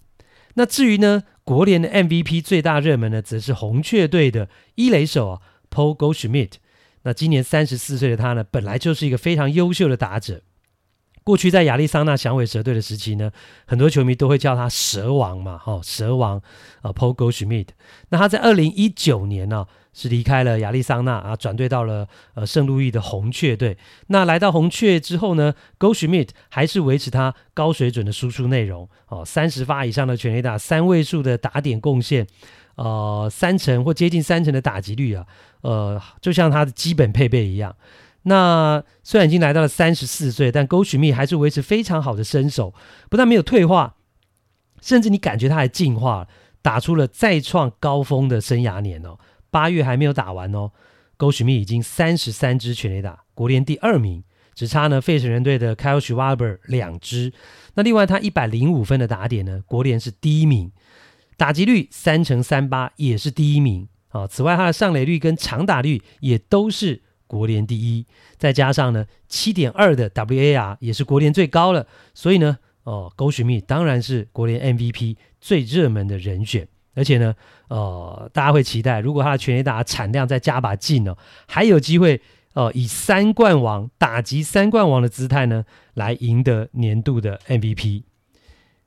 [0.56, 6.54] 那至于呢，国联的 MVP 最大热门呢，则是红雀队的一垒手啊，Paul Goldschmidt。
[7.04, 10.42] 那今年三十四岁的他呢，本来就是一个非常优秀的打者。
[11.26, 13.32] 过去在亚利桑那响尾蛇队的时期呢，
[13.66, 16.40] 很多球迷都会叫他蛇王嘛，哈、蛇王
[16.84, 17.70] 啊，Paul Goldschmidt。
[18.10, 23.76] 那他在二零一九年呢、啊，是离开了亚利桑那啊，转队到了呃圣路易的红雀队。
[24.06, 32.28] 那来到红雀之后呢，Goldschmidt 还是维持他高水准的输出内容哦，三十发以上的全垒打，三位数的打点贡献，
[32.76, 35.26] 呃，三成或接近三成的打击率啊，
[35.62, 37.76] 呃，就像他的基本配备一样。
[38.28, 42.74] 那虽然已经来到了三十四岁，但 Goldschmidt 还是维持非常好的身手，
[43.08, 43.98] 不但没有退化，
[44.82, 46.28] 甚至你感觉他还进化了，
[46.64, 49.20] 打出了再创高峰的生涯年哦。
[49.52, 50.72] 八月还没有打完哦
[51.20, 54.24] ，Goldschmidt 已经三十三支全垒打，国联第二名，
[54.56, 57.32] 只差呢费城人队的 Kyle s c h w a b e r 两支。
[57.76, 60.72] 那另外他一百零五分的打点呢，国联是第一名，
[61.38, 64.26] 打击率三成三八也是第一名啊。
[64.26, 67.04] 此外他的上垒率跟长打率也都是。
[67.36, 68.06] 国联第一，
[68.38, 77.36] 再加上呢七点二的 WAR 也是国联最高了，所以呢，哦，Goldschmidt 当然是国联 MVP 最热门的人选，而且呢，
[77.68, 82.22] 呃，大家会期待，如果他的全垒打产量再加把劲哦，还有机会
[82.54, 88.04] 哦、以三冠王打击三冠王的姿态呢，来赢得年度的 MVP。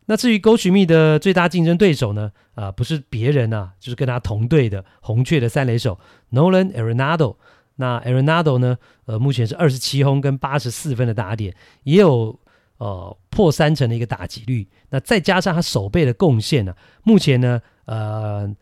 [0.06, 2.32] 那至于 Goldschmidt 的最大竞争对手呢？
[2.54, 6.00] 啊、不是别人啊，就是跟他同队的红雀的三垒手
[6.32, 7.36] Nolan Arenado。
[7.80, 8.76] 那 Arenado 呢？
[9.06, 12.36] 呃，目前是二十七轰跟八十四分的打点，也有
[12.78, 14.68] 呃破三成的一个打击率。
[14.90, 18.52] 那再加上他守备的贡献呢，目前呢，呃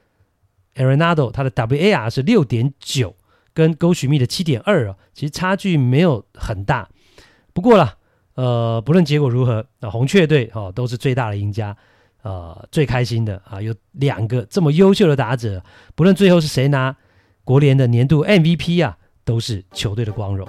[0.74, 3.16] ，Arenado 他的 WAR 是六点九，
[3.54, 6.90] 跟 Goemv 的七点二啊，其实差距没有很大。
[7.54, 7.96] 不过啦，
[8.34, 11.74] 呃，不论结果如何，那、红雀队哦都是最大的赢家，
[12.22, 16.94] 呃，最开心的啊，有两个这么优秀的打者，不论最后是谁拿
[17.44, 18.98] 国联的年度 MVP 啊。
[19.26, 20.48] 都是球队的光荣。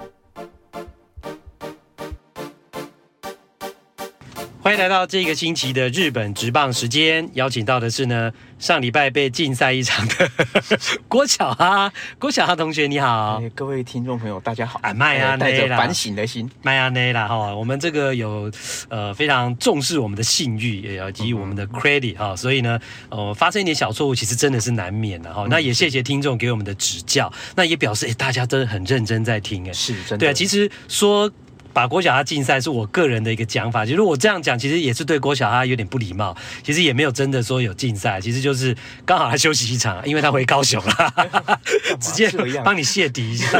[4.68, 10.30] 欢迎来到这个星期的日本职棒时间，邀请到的是呢上礼拜被禁赛一场的
[11.08, 18.52] 郭巧哈，郭巧哈同学你好，各位听众朋友大家好，啊麦啊带着反省的心，麦啊内啦哈，我们这个有
[18.90, 22.78] 呃非常重视我们的信誉，也要给予我们的 credit 哈、嗯，所以呢
[23.08, 25.48] 呃发生一点小错误，其实真的是难免的哈、嗯。
[25.48, 31.32] 那也谢谢听众给我们的指教，那也表示哎大家真的很认真在听哎，是真的，对啊，其实说。
[31.72, 36.36] 把郭小哈禁赛是我个人的一个讲法，其实我这样讲，其实也是对郭小哈有点不礼貌。
[36.62, 41.14] 其实也没有真的说有禁赛，其实就是刚好他休息一场， 因为他回高雄了，
[42.00, 42.30] 直接
[42.64, 43.58] 帮你泄底一下。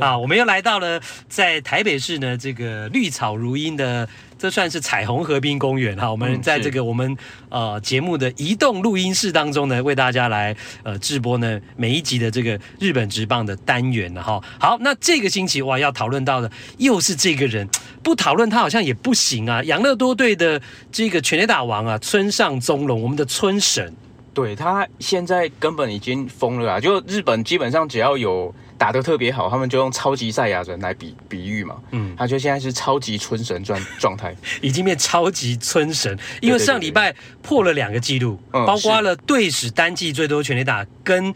[0.00, 4.08] 啊，我们又来到了在台北市呢，这个绿草如茵的。
[4.38, 7.16] 这算是彩虹河滨公园哈，我们在这个我们
[7.48, 14.42] 呃节目的移动录音室当中呢，为大家来呃直播呢每一集的这个日本职棒的单元了哈。
[14.60, 17.66] 好，那这个星期哇要讨论到的又是这个人，
[18.02, 19.62] 不讨论他好像也不行啊。
[19.64, 20.60] 养乐多队的
[20.92, 23.94] 这个全垒打王啊，村上宗隆，我们的村神，
[24.34, 26.80] 对他现在根本已经疯了啊！
[26.80, 28.54] 就日本基本上只要有。
[28.78, 31.76] 打得特别好，他们就用超级赛亚人来比比喻嘛。
[31.92, 36.18] 嗯，他就现在是超级春神状 状态，已经变超级春神。
[36.40, 41.34] 因为上礼拜破了两个纪录，包括了队史单季最多全垒打跟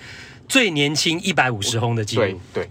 [0.48, 2.22] 最年轻一百五十轰的纪录。
[2.22, 2.70] 对对，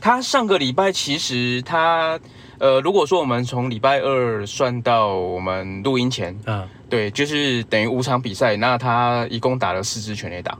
[0.00, 2.18] 他上个礼拜其实他
[2.58, 10.58] 呃，如果说我们从礼拜二算到我们录音前，嗯，对，就是等于五场比赛，那他一共打了四支全垒打。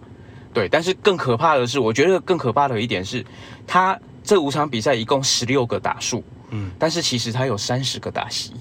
[0.53, 3.25] 对，但是更可怕的是，我觉得更可怕的一点是，
[3.67, 8.53] 他这五场比赛一共十六个打数，嗯，但是其实他有三十个打席，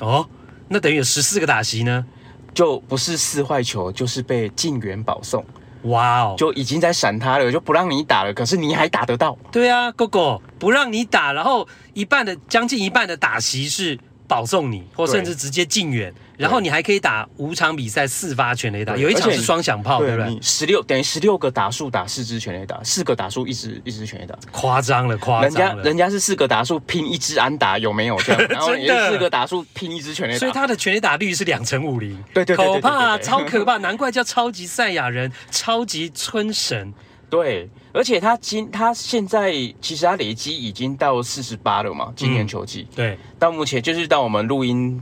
[0.00, 0.28] 哦，
[0.68, 2.04] 那等于有十四个打席呢，
[2.52, 5.44] 就不是四坏球，就是被禁援保送，
[5.82, 16.12] 哇哦，就已经在闪他了，就不让你打了，可是你还打得到，对啊，哥哥不让你打，然后一半的将近一半的打席是保送你，或甚至直接进远。
[16.36, 20.38] 然后你还可以打五场比赛四发全垒打，有一场是双响炮，对不对？
[20.42, 25.82] 十六等于十六个打数打四支全垒打，四个打数一支一支全垒打，夸张了，夸张了。
[25.82, 28.42] 人家人家是四个打数拼一支安打，有没有这样？
[28.50, 36.92] 然后你四个打数拼一支全垒打，所以他的全垒打率是两成五零，对对对，可怕，超可怕，难怪叫超级赛亚人，超级春神。
[37.28, 42.86] 对，而且他今他现在其实他累积已经到四十八了嘛，今年球季。
[42.94, 45.00] 对，到目前就是到我们录音。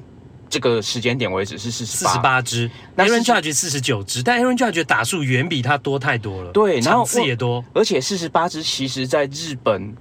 [0.51, 6.53] 这个时间点为止是四十八支，Aaron Judge 四十九支，但 Aaron Judge 打数远比他多太多了。
[6.53, 9.93] 对，然后场次也多，而且四十八支其实在日本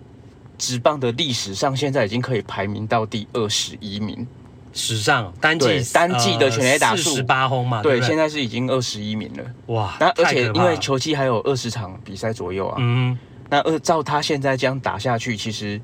[0.59, 4.27] 职棒的历史上，现在已经可以排名到第二十一名。
[4.73, 7.81] 史上单季单季的全垒打数十八轰嘛？
[7.83, 9.43] 对，现在是已经二十一名了。
[9.67, 13.17] 哇，那而且因为球季还有二十场比赛左右啊，嗯，
[13.49, 15.79] 那二照他现在这样打下去，其实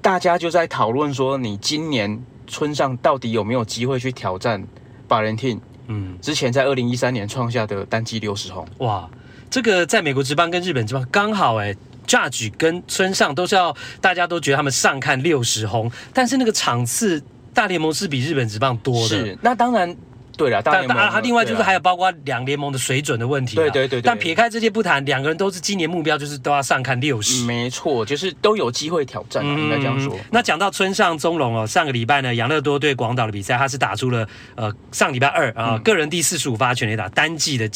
[0.00, 4.62] 大家就在讨论说，你今年村上到底有没有机会去挑战
[5.08, 9.08] ？Valentin，嗯，之前在二零一三年创下的单季六十轰，哇，
[9.50, 11.74] 这个在美国职棒跟日本职棒刚好哎
[12.06, 17.22] ，Judge 跟村上都是要大家都觉得他们上看六十轰，但是那个场次
[17.60, 19.94] 大联盟是比日本职棒多的，是，那当然。
[20.38, 23.56] 对了，当然他另外就是还有包括两联盟的水准的问题。
[23.56, 24.02] 对对对，对。
[24.06, 27.44] 但撇开这些不谈，两个人都是今年目标就是都要上看六十。
[27.44, 30.16] 没错，就是都有机会挑战，应该这样说。
[30.30, 37.68] 那讲到村上宗隆哦，上个礼拜呢，养乐多对广岛的比赛，他是打出了呃上礼拜二啊个人第四十五发全垒打，单季的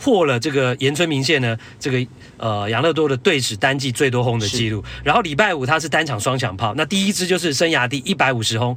[0.00, 4.84] 破了这个岩村明宪呢这个呃养乐多的队史单季最多轰的记录。
[5.02, 8.76] 然后礼拜五他是单场双响炮，那第一支就是生涯第一百五十轰。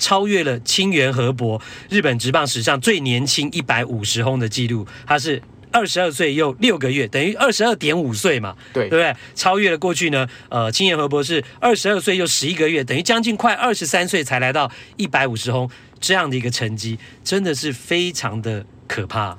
[0.00, 4.84] 超越了清源河伯，日本职棒史上最年轻一百五十轰的纪录。
[5.06, 8.56] 他是二十二岁又六个月，等于二十二点五岁嘛？
[8.72, 9.14] 对，对不对？
[9.36, 10.26] 超越了过去呢？
[10.48, 19.38] 呃，清原和博是二十二岁又十一个月，等于将近快二十三岁才来到一百五十轰这样的一个成绩，真的是非常的可怕。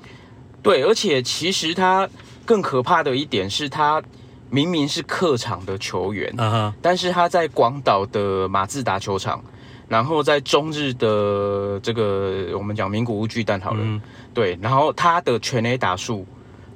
[0.64, 2.08] 对，而且其实他
[2.46, 4.02] 更可怕的一点是他
[4.50, 6.74] 明明是客场的球员，uh -huh.
[6.82, 9.44] 但是他在广岛的马自达球场。
[9.92, 14.02] 然后在中日的这个我们讲名古屋巨蛋好了，嗯、
[14.34, 16.26] 对，然后他的全垒打数，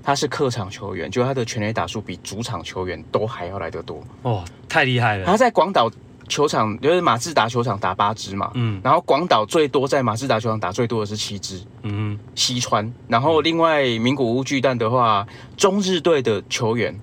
[0.04, 4.04] 他是客场球员，就他的全垒打数比主场球员都还要来得多。
[4.24, 5.26] 哦，太厉害了。
[5.26, 5.90] 他在广岛
[6.28, 16.94] 球场，就是马自达球场打八支嘛，嗯，然后广岛最多在马自达球场打最多的是七支，嗯，西川，然后另外名古屋巨蛋的话，中日队的球员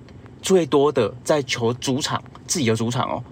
[0.43, 3.23] 最多的在球主场自己的主场哦，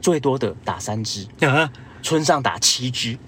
[0.00, 1.24] 最多的打三支。
[1.46, 1.70] 啊
[2.04, 3.18] 村上打七支，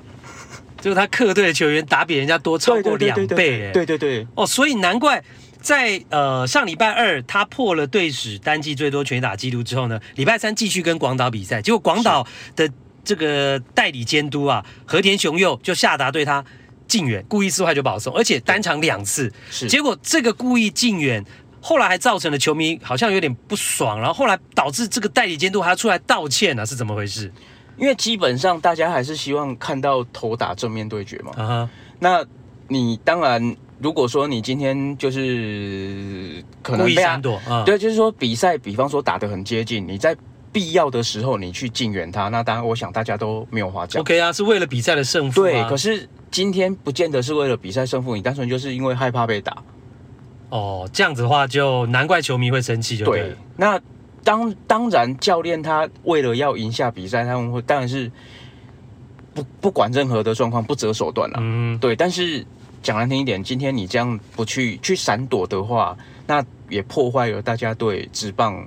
[0.80, 4.26] 就是他客队的球员打比人家多超过两倍，对对对，对。
[4.36, 5.24] 哦，所以难怪
[5.60, 12.24] 在呃上礼拜二他破了队史单季最多全打纪录之后呢，礼拜三继续跟广岛比赛，结果广岛
[12.54, 12.70] 的
[13.02, 16.44] 这个代理监督啊和田雄佑就下达对他
[16.86, 19.66] 禁远，故意四坏就保送，而且单场两次，是。
[19.66, 21.24] 结果这个故意禁远
[21.60, 27.32] 后来还造成了球迷好像有点不爽，然后后来导致这个代理监督还要出来道歉呢、啊，是怎么回事？
[27.76, 31.32] 因为基本上大家还是希望看到头打正面对决嘛。
[31.36, 31.68] Uh huh.
[31.98, 32.24] 那
[32.68, 40.16] 你当然，如果说你今天就是可能被闪躲，啊、对，就是说比赛，比方说打得很接近，你在
[40.52, 44.00] 必要的时候你去禁远他，那当然我想大家都没有话讲。
[44.00, 45.44] OK 啊，是为了比赛的胜负、啊。
[45.44, 49.62] 对，可是今天不见得是为了比赛胜负，你单纯就是因为害怕被打。
[50.48, 53.04] 哦，这样子的话就难怪球迷会生气，就。
[53.04, 53.80] 对，那。
[54.26, 58.10] 当当然，教练他为了要赢下比赛，他们会当然是
[59.32, 61.38] 不不管任何的状况，不择手段了。
[61.40, 61.94] 嗯，对。
[61.94, 62.44] 但是
[62.82, 65.96] 讲难听一点，今天你这样不去去闪躲的话，
[66.26, 68.66] 那也破坏了大家对职棒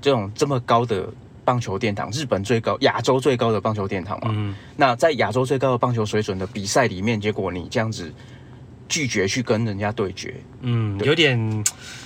[0.00, 1.08] 这种这么高的
[1.44, 4.30] 棒球殿堂，日本最高、亚洲最高的棒球殿堂嘛。
[4.32, 4.54] 嗯。
[4.76, 8.14] 那在亚洲最高的棒球水准的比赛里面，结果你这样子
[8.88, 11.64] 拒绝去跟人家对决，嗯，有点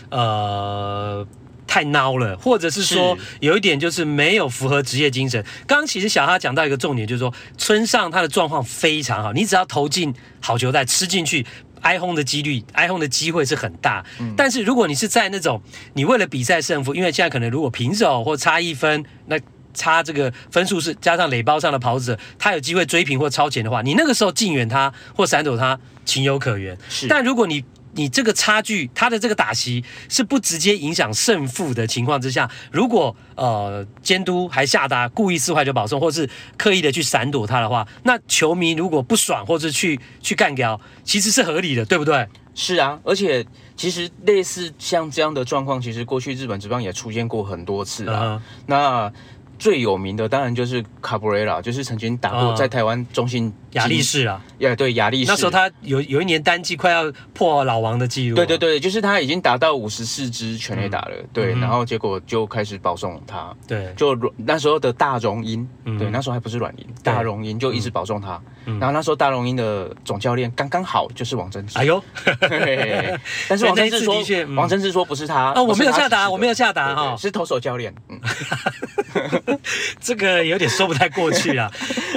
[0.09, 1.27] 呃。
[1.75, 5.45] 太孬了，或者是说有一点就是没有符合职业精神。
[5.67, 11.45] 刚刚其实小哈讲到一个重点，就是说村上他的状况非常好，你只要投进好球带吃进去，
[11.81, 14.05] 挨轰的几率、挨轰的机会是很大。
[14.21, 15.61] 嗯、但是如果你是在那种
[15.95, 19.37] 你为了比赛胜负，因为现在可能如果平手或差一分，那
[19.73, 26.79] 差这个分数是加上垒包上的跑者，他有机会追平或超前的话，你那个时候禁远他或闪走他情有可原。
[26.89, 27.65] 是，但如果你
[27.95, 42.27] 你这个差距，他的这个打席是不直接影响胜负的情况之下，如果呃监督还下达故意四坏球保送，或是刻意的去闪躲他的话，那球迷如果不爽或者去去干掉，其实是合理的，对不对？
[42.57, 43.45] 是啊，而且
[43.77, 48.15] 其实类似像这样的状况，其实过去日本职棒也出现过很多次啊。
[48.15, 48.41] Uh huh.
[48.67, 49.13] 那
[49.59, 55.31] 最有名的当然就是卡布雷拉，就是曾经打过在台湾中心亚力士啊，也对亚力士。
[55.31, 58.37] 那时候他有有一年单季快要破老王的记录。
[58.37, 63.55] 对对对，就是他已经达到五十四支全垒打了，嗯、对，然后结果就开始保送他。
[63.67, 68.41] 对，就那时候的大荣鹰，嗯、对，那时候还不是软银，大荣鹰就一直保送他。
[68.67, 71.79] 嗯、然后那时候大荣鹰的总教练刚刚好就是王贞治。
[71.79, 72.03] 哎呦，
[73.49, 75.53] 但是王贞治说，嗯、王贞治说不是他。
[75.53, 77.95] 哦，我没有下达，我没有下达哈，是投手教练。
[79.47, 79.59] 嗯。
[80.01, 81.71] 这个有点说不太过去啊。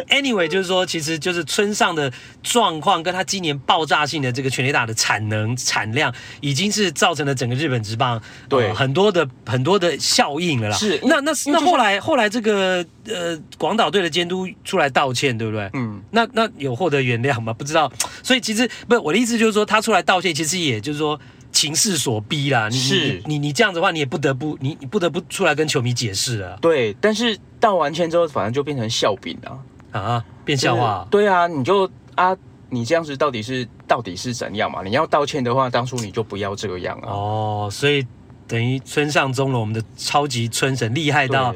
[0.10, 10.78] Anyway，就是说，其实就是村上的状况，跟他今年爆炸性的这个全垒打的产能产量，已经是造成了整个日本职棒对、呃、很多的很多的效应了啦。
[10.78, 15.70] 是，那那那后来后来这个呃广岛队的监督出来道歉，对不对？
[15.74, 16.02] 嗯。
[16.12, 17.54] 那那有获得原谅吗？
[17.54, 17.91] 不知道。
[18.24, 21.20] 所以其实不是我的意思，就是说他出来道歉，其实也就是说。
[21.52, 26.58] 情势所逼啦，你是你你，你这样子的话，你也不得不你你不得不出来跟球迷解释了。
[26.62, 29.60] 对，但是道完歉之后，反正就变成笑柄了
[29.91, 31.08] 啊，变笑话。
[31.10, 32.36] 对啊，你就啊，
[32.70, 34.84] 你这样子到底是到底是怎样嘛？
[34.84, 37.10] 你要道歉的话，当初你就不要这样啊。
[37.10, 38.06] 哦，所以
[38.48, 41.56] 等于村上中了，我们的超级村神，厉害到，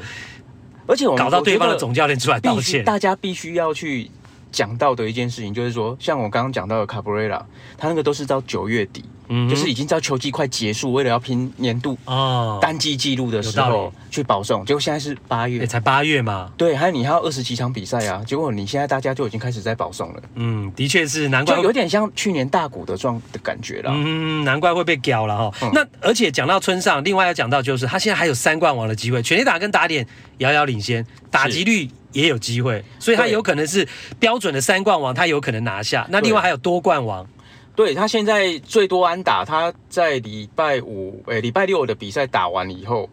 [0.86, 4.10] 而且我们搞到对方的总教练出来道歉，大家必须要去
[4.50, 7.46] 讲到的一件事情，就是说，像我刚刚讲到的卡布瑞拉，
[7.78, 9.04] 他那个都是到九月底。
[9.34, 16.50] 嗯，就是已经在球季快结束，为了要拼年度哦单季纪录的时候去保送，结果现在是八月，才八月嘛？
[16.58, 20.22] 对，还有你还有二十几场比赛啊，结果你现在大家就已经开始在保送了。
[20.34, 23.90] 嗯，的确是，难怪有点像去年大谷的状的感觉了。
[23.94, 25.56] 嗯，难怪会被屌了哈。
[25.62, 30.06] 嗯、那而且讲到村上，另外要讲到就是他现在还有三冠王的机会，全垒打跟打点
[30.38, 33.88] 遥遥领先，打击率也有机会，所以他有可能是
[34.20, 36.06] 标准的三冠王，他有可能拿下。
[36.10, 37.26] 那另外还有多冠王。
[37.74, 43.08] 对，他现在最多安打，他在礼拜五诶礼拜六的比赛打完以后，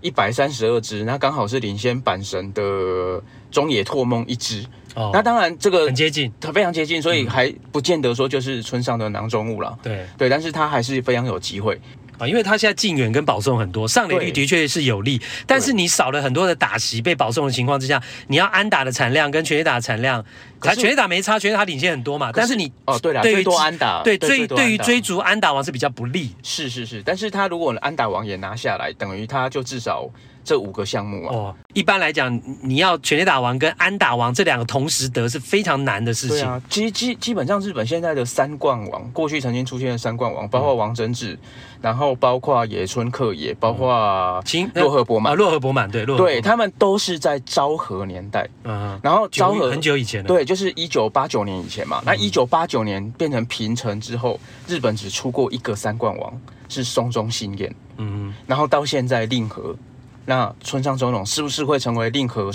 [0.00, 4.64] 一百三十二支，那刚好是领先阪神的中野拓梦一支。
[4.94, 9.78] 哦，那当然这个很接近，他非常接近，所以还不见得说就是村上的囊中物了。
[9.82, 11.80] 对对，但是他还是非常有机会。
[12.22, 20.24] 啊，因为他现在近远跟保送很多，上垒率的确是有利，但是你少了很多的打席被保送的情况之下，你要安打的产量跟全垒打的产量，
[20.60, 30.08] 他全垒打没差，全垒打领先很多嘛，但是你哦对了，最多安打对追对于追逐安打王是比较不利，是是是，但是他如果安打王也拿下来，等于他就至少。
[30.44, 36.38] 这五个项目啊，哦，一般来讲，你要全垒打王跟安打王这两个同时得是非常难的事情。
[36.38, 41.38] 对啊，基基基本上日本现在的三冠王，过去曾经出现的三冠王，包括王贞治，
[41.80, 52.02] 然后包括野村克也，包括青洛河博满啊，洛河博满对，对他们都是在昭和年代，嗯，然后昭和很久以前，对，就是一九八九年以前嘛。
[52.04, 56.32] 那一九八九年变成平成之后，日本只出过一个三冠王，
[56.68, 59.76] 是松中信彦，嗯，然后到现在令和。
[60.24, 62.50] 那村上总总是不是会成为令和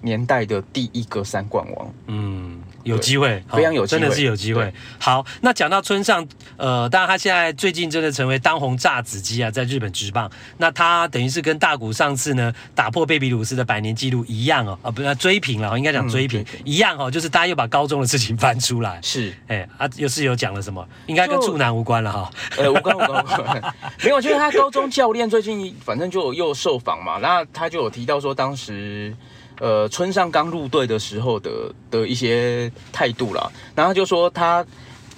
[0.00, 1.92] 年代的第一个三冠王？
[2.06, 4.72] 嗯，有机会，非常有机会，真的是有机会。
[4.98, 6.26] 好，那讲到村上，
[6.56, 10.30] 呃，当然他现在最近真的成为当红炸子鸡啊，在日本职棒。
[10.58, 18.98] 那他等于是跟大谷上次呢打破贝比鲁斯的百年纪录一样哦，啊，不是追平了，应该讲追平、嗯、一样哦，就是大家又把高中的事情翻出来。
[19.02, 20.86] 是， 哎、欸，啊，又是有讲了什么？
[21.06, 22.30] 应该跟处男无关了哈。
[22.56, 23.74] 呃，无关无关无关。
[24.02, 29.14] 没有，就是他高中教练最近反正就又受访嘛，那他就有提到说当时。
[29.60, 31.50] 呃，村上刚入队的时候的
[31.90, 34.64] 的一些态度啦，然后他就说他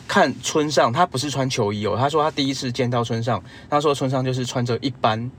[0.06, 5.30] 看村上，他不是穿球衣哦，他说他第一次见到村上，他说村上就是穿着一般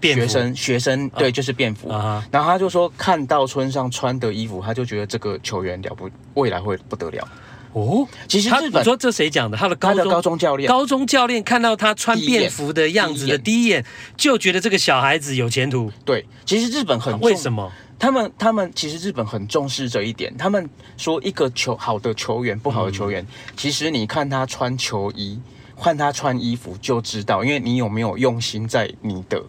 [0.00, 7.28] 学生学生对，就是便服，啊、然后他就说看到村上穿的衣服，他就觉得这个球员了不，未来会不得了
[7.72, 8.06] 哦。
[8.26, 9.56] 其实日本他说这谁讲的？
[9.56, 13.84] 他的高中的高中教练，高中教练看到他穿便服的样子的第一眼，
[14.16, 15.92] 就觉得这个小孩子有前途。
[16.04, 17.70] 对，其实日本很、啊、为什么？
[18.02, 20.36] 他们他们其实日本很重视这一点。
[20.36, 25.40] 他们说，一个球好的球员，不好的球员，嗯、其实你看他穿球衣，
[25.76, 29.40] 换他穿衣服就知道，因为你有没有用心在你的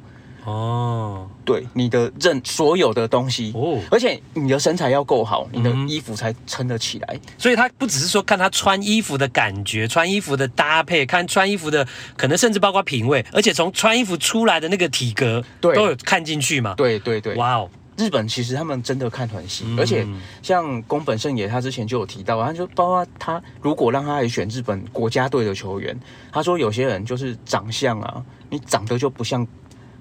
[0.45, 7.08] 哦，对你的任所有的东西哦，而且你的身材要够好，你的衣服才撑得起来。
[7.16, 16.76] 嗯、所以他不只是说看他穿衣服的感觉，穿衣服的搭配，看穿衣服的可能甚至包括品味，而且从穿衣服出来的那个体格，对，都有看进去嘛。
[16.76, 17.68] 对对对，哇哦。
[18.04, 20.06] 日本其实他们真的看团戏，嗯、而且
[20.41, 25.97] 像宫本胜也，他之前就有提到，他就包括他如果让他来选日本国家队的球员，
[26.32, 29.47] 他说有些人就是长相啊，你长得就不像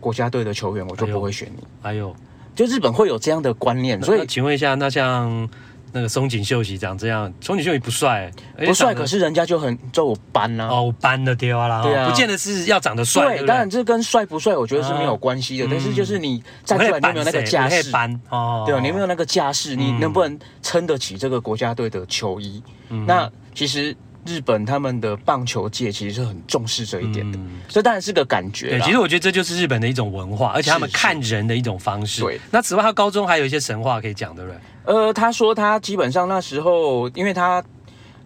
[0.00, 1.62] 国家队的球员，我就不会选你。
[1.82, 2.14] 哎呦，
[2.56, 5.48] 就日本会有这样的观念，所以请问一下，那像。
[5.92, 17.92] 那个松井秀喜长这样，松井秀喜不帅，不帅，可是人家就很就我班呐、啊，哦，班的丢啦，对啊，不见得是要长得帅，对，对，当然这跟帅不帅，我觉得是没有关系的，啊、但是就是你站出来你有没有那个架势，
[18.30, 18.80] 哦，对吧？
[18.80, 22.62] 你有没有那个架势，你能不能撑得起这个国家队的球衣？
[22.88, 23.96] 嗯、那其实。
[24.24, 28.70] 日本他们的棒球界其实是很重视这一点的，嗯、这当然是个感觉。
[28.70, 32.22] 对，其实我觉得这就是日本的一种文化，而且他们看人的一种方式。
[32.22, 34.60] 对，那此外，他高中还有一些神话可以讲，对不对？
[34.84, 37.62] 呃，他说他基本上那时候，因为他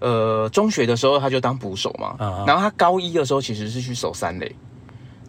[0.01, 4.55] 呃中学的时候他就当捕手嘛，嗯嗯，然后他高一的时候其实是去守三垒，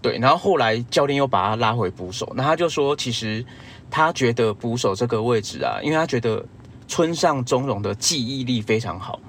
[0.01, 3.45] 对，然后后来教练又把他拉回捕手，那他就说其实
[3.89, 6.43] 他觉得捕手这个位置啊，因为他觉得
[6.88, 9.19] 村上中荣的记忆力非常好。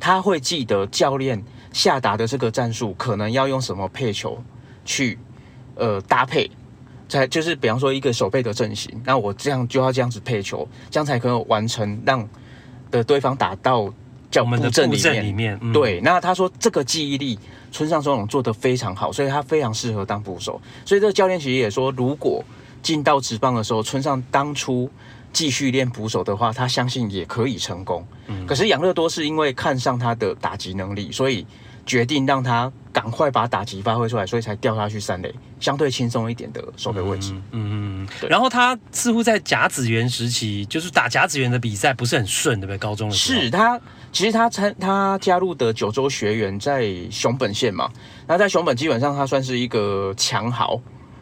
[0.00, 1.42] 他会记得教练
[1.72, 4.36] 下达的这个战术，可能要用什么配球
[4.84, 5.18] 去
[5.76, 6.50] 呃搭配，
[7.08, 12.28] 才就是比方说一个手背的阵型，那我这样就要这样子配球，这样才可以完成让
[12.90, 13.92] 的对方打到
[14.30, 15.24] 叫布阵里面。
[15.24, 17.38] 里面嗯、对，那他说这个记忆力
[17.70, 20.60] 村上宗隆做得非常好，所以他非常适合当捕手。
[20.84, 22.44] 所以这个教练其实也说，如果
[22.82, 24.90] 进到职棒的时候，村上当初。
[25.34, 28.06] 继续练捕手的话，他相信也可以成功。
[28.28, 31.44] 嗯，可是养乐多是因为看上他的打击能力，所以
[31.86, 37.32] 决定让他赶快把打击发挥出来，所以才调他去三垒，相对轻松一点的守备位置。
[37.50, 38.28] 嗯嗯，对。
[38.28, 42.78] 然后他似乎在甲子园时期，就是打甲子园的比赛不是很顺，对不对？
[42.78, 43.40] 高中的时候。
[43.40, 43.80] 是他，
[44.12, 47.90] 其实他参他加入的九州学员在熊本县嘛，
[48.26, 50.80] 那在熊本基本上他算是一个强豪。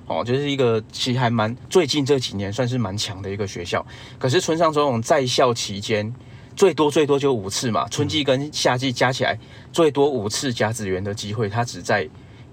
[0.09, 3.87] 哦，就是一个其实还蛮最近这几年算是蛮强的一个学校。
[4.19, 6.13] 可是村上宗隆在校期间，
[6.55, 9.39] 最多最多就五次嘛，春季跟夏季加起来
[9.73, 12.09] 最多五次甲子园的机会，他只在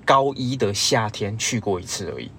[0.05, 2.31] 高一的夏天去过一次而已。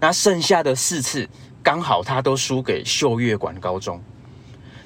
[0.00, 1.28] 那剩下的四次
[1.62, 4.02] 刚好他都输给秀月馆高中。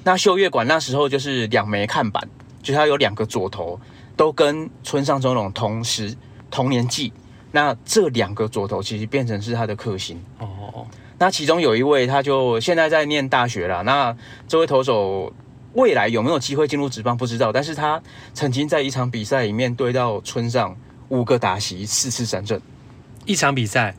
[0.03, 2.29] 那秀月馆那时候就是两枚看板，
[2.61, 3.79] 就他有两个左投
[4.15, 6.15] 都跟村上宗隆同时
[6.51, 7.11] 同年纪。
[7.51, 10.85] 那这两个左投其实变成是他的克星哦。
[11.17, 13.81] 那其中有一位，他就现在在念大学了。
[13.81, 14.15] 那
[14.47, 15.33] 这位投手
[15.77, 18.01] 未来有没有机会进入职棒不知道，但是他
[18.33, 20.75] 曾经在一场比赛里面对到村上
[21.09, 22.59] 五个打席四次三振，
[23.25, 23.95] 一场比赛？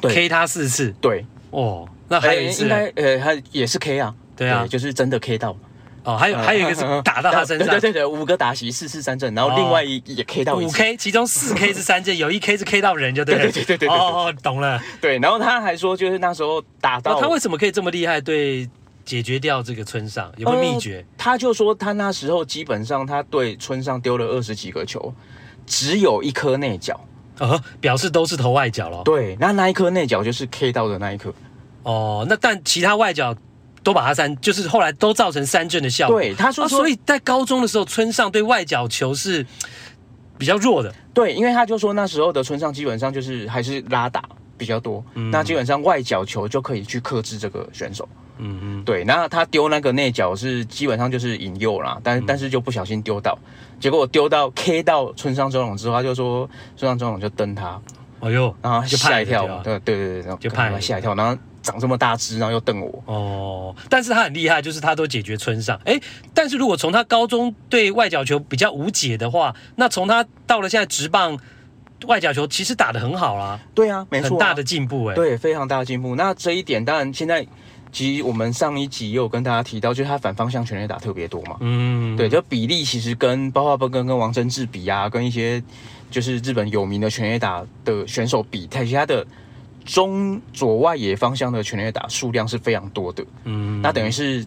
[0.00, 5.56] 对，K 他四次，对，哦，那还有一次，应该呃，他也是 K 啊，对啊，就是真的 K 到。
[6.04, 14.78] 哦，还有还有一个是打到他身上， 对对对，五个打席四次三振，然后另外一也 K 到五 K，其中四 K 是三振， 有一 K 是 K 到人，就对对对对对哦，懂了。
[15.00, 18.20] 对，然后他还说，就是那时候打到他为什么可以这么厉害？
[18.20, 18.68] 对，
[19.04, 21.04] 解决掉这个村上有没有秘诀？
[21.16, 25.12] 他就说他那时候基本上他对村上丢了二十几个球，
[25.66, 26.98] 只有一颗内角，
[27.38, 29.02] 呃，表示都是投外角了。
[29.04, 31.32] 对，那那一颗内角就是 K 到的那一颗。
[31.82, 33.36] 哦，那但其他外角。
[33.84, 36.18] 都把他三，就是后来都造成三振的效果。
[36.18, 39.44] 对，他说，说，所以在高中的时候，村上对外角球是
[40.38, 40.90] 比较弱的。
[41.12, 44.26] 对，因为他就说那时候的村上基本上就是还是拉打
[44.56, 48.08] 比较多，嗯、那基本上外角球就可以去克制这个选手。
[48.38, 53.38] 嗯嗯，对，那他丢那个内角是基本上就是引诱啦，但、嗯、但是就不小心丢到，
[53.78, 57.80] 结果丢到 K 到村上中龙之后，他就说村上中龙就瞪他，
[58.20, 61.36] 哎呦，然后就吓一跳，对对对对，然后就怕他吓一跳，然后。
[61.64, 63.74] 长这么大只，然后又瞪我哦。
[63.88, 65.80] 但是他很厉害，就是他都解决村上。
[65.86, 65.98] 哎，
[66.34, 71.38] 但是如果从他高中对外角球比较无解的话，那从他到了现在直棒
[72.06, 73.58] 外角球，其实打得很好啦。
[73.74, 75.14] 对啊，没错啊，很大的进步哎。
[75.14, 76.14] 对，非常大的进步。
[76.16, 77.46] 那这一点当然现在
[77.94, 81.56] 其实我们上一集也有跟大家提到，就是他反方向全垒打特别多嘛。
[81.60, 85.62] 嗯，对，就比例其实跟包括跟跟王贞治比啊，跟一些
[86.10, 89.26] 就是日本有名的全垒打的选手比，他其他的。
[89.86, 94.42] 中左外野方向的全垒打数量是非常多的，嗯，那等于是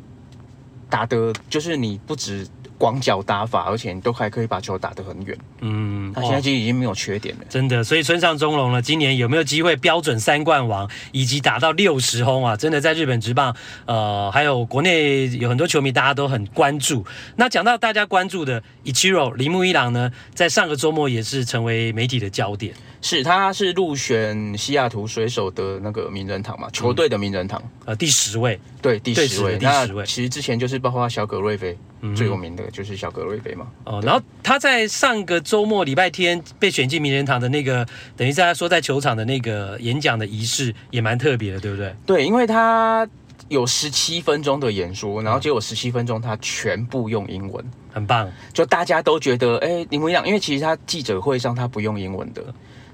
[0.89, 7.83] 打的，就是你不止广角打法，而且你都还可以把球打得很远，嗯，他现在其实已经没有缺点了，真的。
[7.83, 12.55] 所以村上中龙呢，今年有没有机会标准三冠王，以及打到六十轰啊？
[12.55, 13.55] 真的在日本职棒，
[13.85, 17.05] 呃，还有国内有很多球迷，大家都很关注。
[17.35, 22.73] 那讲到大家关注的 Ichiro 铃木一朗呢，在上个周末也是成为媒体的焦点。
[22.99, 30.03] 是，他是入选西雅图水手的那个名人堂嘛，球队的名人堂，嗯、呃，第十位，对，第十位，第十位。
[30.03, 33.67] 其实之前就是包括小葛瑞菲，嗯、最有名的就是小格瑞菲嘛。
[33.85, 41.93] 哦，然后他在上个周末礼拜天被选进名人堂的那个，等于在他说在球场的那个演讲的仪式也蛮特别的，对不对？
[42.05, 43.07] 对，因为他
[43.49, 47.63] 有十七分钟的演说，然后结果十七分钟他全部用英文，
[47.93, 48.29] 很棒。
[48.53, 52.43] 就大家都觉得，哎，铃木一朗，因为其实他记者会上他不用英文的。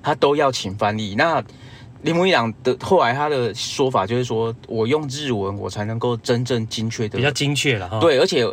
[0.05, 1.15] 他都要请翻译。
[1.15, 1.41] 那
[2.01, 8.01] 林木一朗的后来他的说法就是说，我用日文，我才能够真正精确的，比较精确了哈。
[8.01, 8.45] 对，而且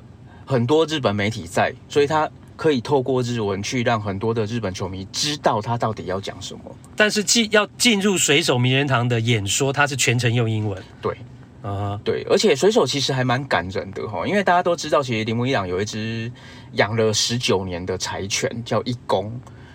[0.50, 6.60] 很多日本媒体在，所以他可以透过日文去让很多的日本球迷知道他到底要讲什么。
[6.96, 10.82] 但是进要进入水手名人堂的演说，他是全程用英文。
[11.00, 11.16] 对，
[11.62, 16.30] 啊、uh-huh，对，而且水手其实还蛮感人的哈，因为大家都知道，其实铃木一朗有一只
[16.72, 19.32] 养了十九年的柴犬，叫一公。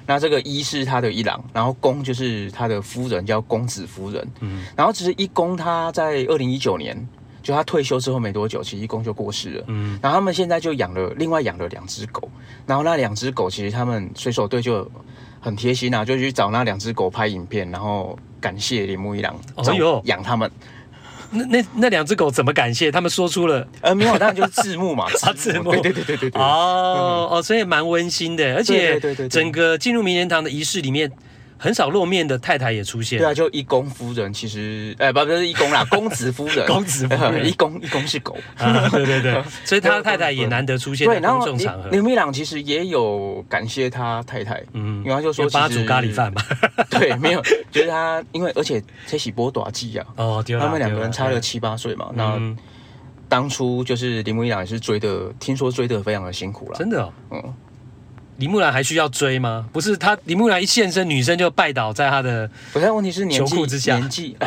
[0.08, 4.28] 那这个一是他的一郎，然后公就是他的夫人，叫公子夫人。
[4.42, 6.96] 嗯，然后其实一公他在二零一九年，
[7.46, 9.64] 就他退休之后没多久，其实一公就过世了。
[9.68, 12.28] 嗯，然后他们现在就养了另外养了两只狗，
[12.66, 14.90] 然后那两只狗其实他们水手队就
[15.40, 20.50] 很贴心啊，就去找那两只狗拍影片，然后感谢铃木一郎，哦哟，养他们。
[21.30, 22.92] 那那那两只狗怎么感谢？
[22.92, 31.12] 他们说出了呃，没有，当然就是字幕嘛， 啊，字幕，对对对对对对，哦、嗯、哦，所以蛮温馨的，而且整个进入名人堂的仪式里面。
[31.58, 41.90] 很少露面的太太也出现，对啊，就一公夫人，其实，哎、欸，不，不是一公啦， 公子夫人，公子夫人， 一公一公是狗，啊、对对对， 所以他太太也难得出现在公众场合。
[41.90, 46.42] 铃木一朗其实也有感谢他太太，嗯，因为他就说，八煮咖喱饭嘛，
[46.90, 47.42] 对，没有，
[47.72, 52.58] 就是他，因为而且崔喜波短记啊，哦，他们两个人差了七八岁嘛，那、嗯、
[53.30, 57.54] 当初就是铃木一朗也是追的，听说追的非常的辛苦了，真的、哦，嗯。
[58.38, 59.66] 铃木兰还需要追吗？
[59.72, 62.50] 不是他，李木兰一现身，女生就拜倒在他的。
[62.74, 63.56] 不是，问题是年纪，
[63.86, 64.38] 年纪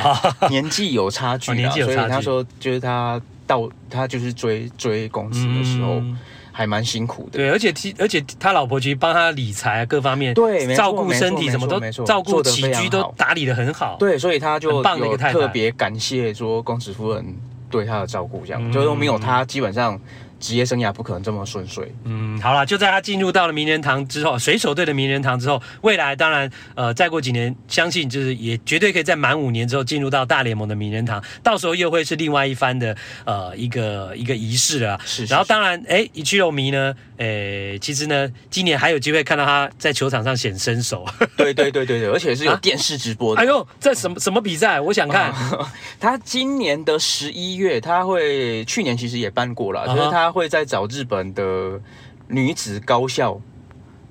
[0.50, 2.10] 年纪有差距，年纪有差距。
[2.10, 6.18] 他说，就是他到他就是追追公子的时候，嗯、
[6.52, 7.38] 还蛮辛苦的。
[7.38, 13.96] 对，而且而且他老婆其实帮他理财各方面，对，照顾身体什么都照顾起居都打理的很好。
[13.98, 17.24] 对，所以他就有特别感谢说公子夫人
[17.70, 19.98] 对他的照顾，这样、嗯、就是没有他基本上。
[20.40, 21.92] 职业生涯不可能这么顺遂。
[22.04, 34.98] 嗯，好了，就在他进入到了名人堂之后，水手队的名人堂之后，未来当然，呃，再过几年，相信就是也绝对可以在满五年之后进入到大联盟的名人堂，到时候又会是另外一番的呃一个一个仪式了。
[35.04, 35.32] 是，是，是。
[35.32, 41.04] 然后当然，哎，一去肉迷呢，诶，其实呢，今年还有机会看到他在球场上显身手。
[41.36, 43.40] 对对对对对，而且是有电视直播的。
[43.40, 44.80] 啊、哎呦，这什么什么比赛？
[44.80, 45.32] 我想看。
[45.32, 50.18] 啊、 他今年的十一月，他会去年其实也办过了，就是他。
[50.18, 51.80] 他会在找日本的
[52.26, 53.40] 女子高校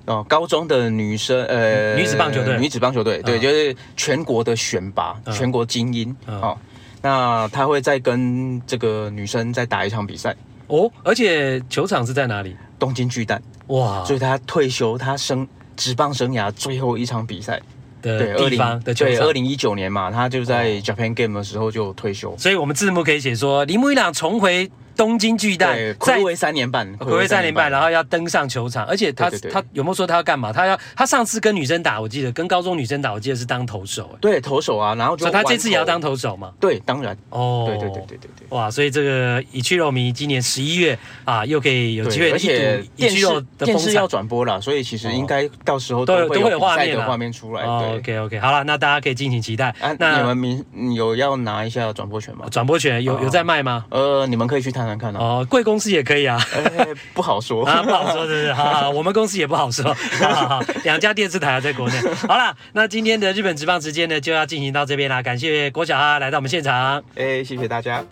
[0.06, 6.16] 哦，高中的女生，呃，女子棒球队，女子棒球队，对，就是全国的选拔，全国精英。
[6.26, 6.58] 哦，
[7.02, 10.34] 那他会再跟这个女生再打一场比赛。
[10.68, 12.56] 哦，而且球场是在哪里？
[12.78, 13.42] 东京巨蛋。
[13.66, 15.46] 哇，所以他退休，他生
[15.76, 17.60] 职棒生涯最后一场比赛。
[18.00, 24.70] 的地方的对，二零一九年嘛，他就在 Japan Game 的时候就退休，所以我们字幕可以写说铃木一朗重回。
[24.98, 30.52] 东京巨蛋，睽违三年半，睽违三年半，然后要登上球场，而且他他有没有说他要干嘛？
[30.52, 34.10] 他要他上次跟女生打，我记得跟高中女生打，我记得是当投手。
[34.20, 36.52] 对，投手啊，然后就他这次也要当投手嘛？
[36.58, 37.16] 对，当然。
[37.30, 38.46] 哦，对对对对对对。
[38.48, 47.62] 哇，所以这个以去肉迷今年十一月啊，又可以有机会，而且电视电视要转播了，所以其实应该到时候都会有画面画面出来。
[47.62, 49.72] OK OK，好了，那大家可以敬请期待。
[50.00, 52.46] 那你们明有要拿一下转播权吗？
[52.50, 53.84] 转播权有有在卖吗？
[53.90, 55.62] 呃，你们可以去谈谈看哦，贵。
[55.62, 58.52] 公司也可以啊，欸、不好说啊，不好说，是不是？
[58.56, 59.84] 好好，我们公司也不好说。
[59.92, 61.94] 好好好，两家电视台啊，在国内。
[62.26, 65.20] 好了，那今天的日本直棒时间呢，就要进行到这边啦。
[65.20, 66.98] 感谢郭小哈来到我们现场。
[67.16, 68.02] 哎、欸，谢谢大家。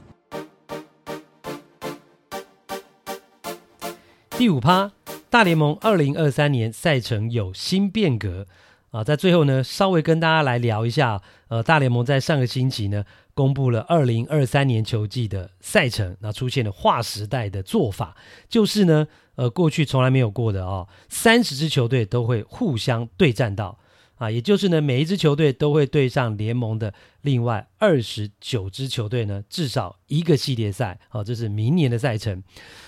[4.30, 4.90] 第五趴，
[5.30, 8.46] 大联盟二零二三年赛程有新变革
[8.96, 11.20] 啊，在最后呢，稍微跟大家来聊一下。
[11.48, 13.04] 呃，大联盟在上个星期呢。
[13.34, 18.16] 公布了二零二三年球季的赛程，那出现了划时代的做法，
[18.48, 23.78] 就是呢，呃，过去从来没有过的哦，三十支球队都会互相对战到
[24.14, 32.42] 啊，也就是呢，每一支球队都会对上联盟的另外二十九支球队呢，至少一个系列赛，好，这是明年的赛程。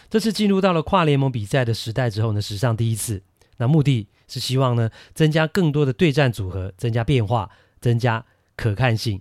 [0.09, 3.23] 这次进入到了跨联盟比赛的时代之后呢，史上第一次，
[3.59, 7.51] 那目的是希望呢，增加更多的对战组合，增加变化，
[7.81, 8.25] 增加
[8.57, 9.21] 可看性。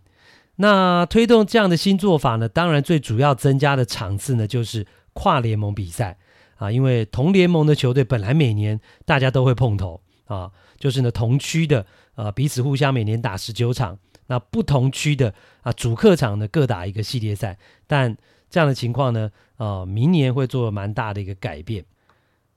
[0.58, 6.18] 那推动这样的新做法呢，当然最主要增加的场次呢，就是跨联盟比赛
[6.58, 11.86] 啊，因为同联盟的球队本来每年大家都会碰头啊，就是呢同区的
[12.16, 18.18] 呃彼此互相每年打十九场，那不同区的啊主客场呢各打一个系列赛，但
[18.50, 21.86] 这样的情况呢，呃明年会做蛮大的一个改变。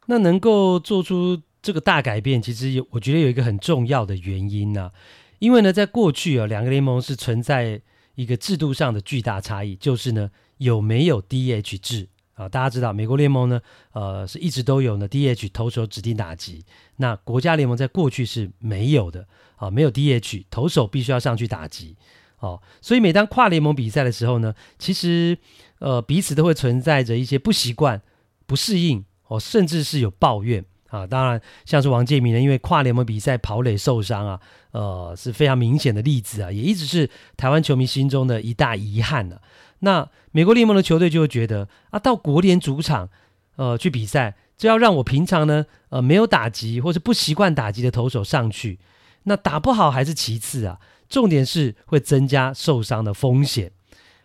[0.07, 4.91] 那能够做出这个大改变，其实有我觉得有一个很重要的原因呢、
[5.39, 7.83] 因为呢在过去啊两个联盟是存在。
[8.17, 12.47] 一个制度上的巨大差异，就是呢有没有 DH 制啊？
[12.47, 16.63] 大家知道美国联盟呢，呃是一直都有呢 DH 投手指定打击，
[16.97, 21.97] 那国家联盟在过去是没有的啊，没有 DH 投手必须要上去打击
[22.41, 25.39] 哦，所以每当跨联盟比赛的时候呢，其实
[25.79, 28.03] 呃彼此都会存在着一些不习惯、
[28.45, 30.63] 不适应哦，甚至是有抱怨。
[30.91, 34.41] 啊，当然，像是王建民呢，因为跨联盟比赛跑垒受伤啊，
[34.73, 39.43] 呃，是非常明显的例子啊，也一直是台湾球迷心中的一大遗憾呢、啊。
[39.79, 43.09] 那美国联盟的球队就会觉得啊，到国联主场，
[43.55, 48.81] 呃，去比赛，这要让我平常呢，呃，没有打击或是不习惯打击的投手上去，
[49.23, 53.71] 那打不好还是其次啊，重点是会增加受伤的风险。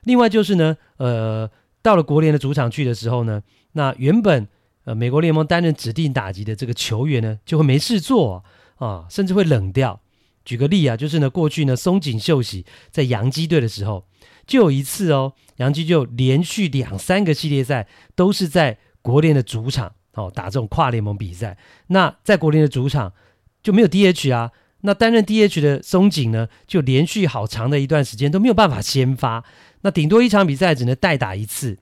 [0.03, 1.47] 另外就是呢，呃，
[1.83, 3.43] 到了国联的主场去的时候呢，
[3.73, 4.47] 那原本。
[4.85, 8.43] 呃，美国联盟担任指定打击的这个球员呢，就会没事做
[8.77, 9.99] 啊，甚至会冷掉。
[10.43, 14.05] 举个例啊，就是呢，过去呢，松井秀喜在洋基队的时候，
[14.45, 21.57] 就有一次哦，洋基就连续两三个系列赛都是在国联的主场哦打这种跨联盟比赛。
[21.87, 23.11] 那在国联的主场
[23.63, 29.43] 就没有 DH 啊，那担任 DH 的松井呢，就连续好长的一段时间都没有办法先发，
[29.81, 31.79] 那顶多一场比赛只能代打一次。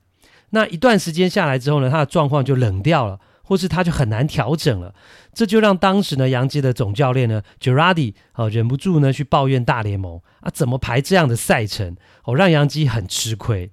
[0.54, 4.94] 那一段时间下来之后呢，他的状况就冷掉了，或是他就很难调整了，
[5.34, 10.20] 这就让当时呢洋基的总教练呢 Girardi 啊忍不住呢去抱怨大联盟。
[10.40, 11.96] 啊怎么排这样的赛程？
[12.22, 13.72] 哦，让洋基很吃亏。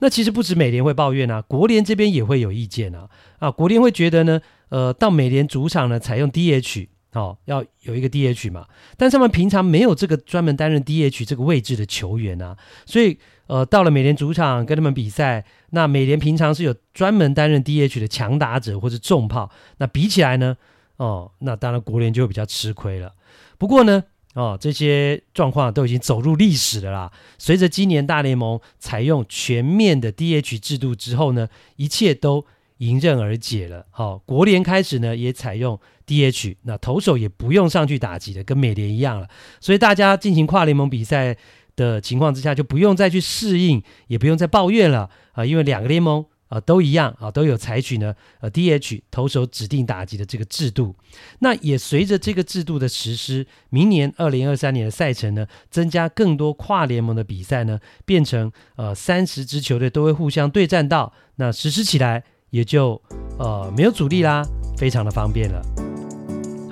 [0.00, 3.08] 那其实不止美联会抱怨啊，国联这边也会有意见啊。
[3.38, 4.38] 啊，国联会觉得呢，
[4.68, 8.66] 呃，到美联主场呢采用 DH 哦，要有一个 DH 嘛，
[8.98, 12.54] 但他们平常没有这个专门担任 DH 这个位置的球员啊，
[12.84, 13.18] 所以。
[13.48, 15.44] 呃，到了美联主场跟他们比赛，
[15.74, 20.56] 那美联平常是有专门担任 DH 的强打者或者重炮，那比起来呢，
[20.98, 23.12] 哦，那当然国联就会比较吃亏了。
[23.56, 24.04] 不过呢，
[24.34, 27.12] 哦，这些状况都已经走入历史了啦。
[27.38, 32.44] 随着今年大联盟采用全面的 DH 制度之后呢，一切都
[32.78, 33.86] 迎刃而解了。
[33.90, 39.26] 好，哦，国联开始呢也采用 DH，那投手也不用上去打击的，跟美联一样了。
[39.60, 41.36] 所以大家进行跨联盟比赛
[41.76, 50.94] 的情况之下，就不用再去适应，也不用再抱怨了啊，因为两个联盟啊都一样啊，都有采取呢呃 DH 投手指定打击的这个制度。
[51.38, 63.00] 那也随着这个制度的实施，明年二零二三年的赛程呢，增加更多跨联盟的比赛呢，变成呃三十支球队都会互相对战到，那实施起来也就
[63.38, 64.42] 呃没有阻力啦，
[64.76, 65.62] 非常的方便了。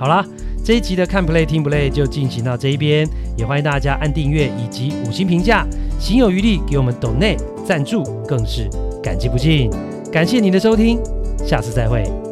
[0.00, 0.24] 好啦，
[0.64, 5.66] 这一集的看 play 听 play 就进行到这一边，也欢迎大家按订阅以及五星评价，
[5.98, 7.36] 行有余力给我们抖内
[7.66, 8.66] 赞助，更是
[9.02, 9.70] 感激不尽。
[10.10, 10.98] 感谢您的收听，
[11.46, 12.29] 下次再会。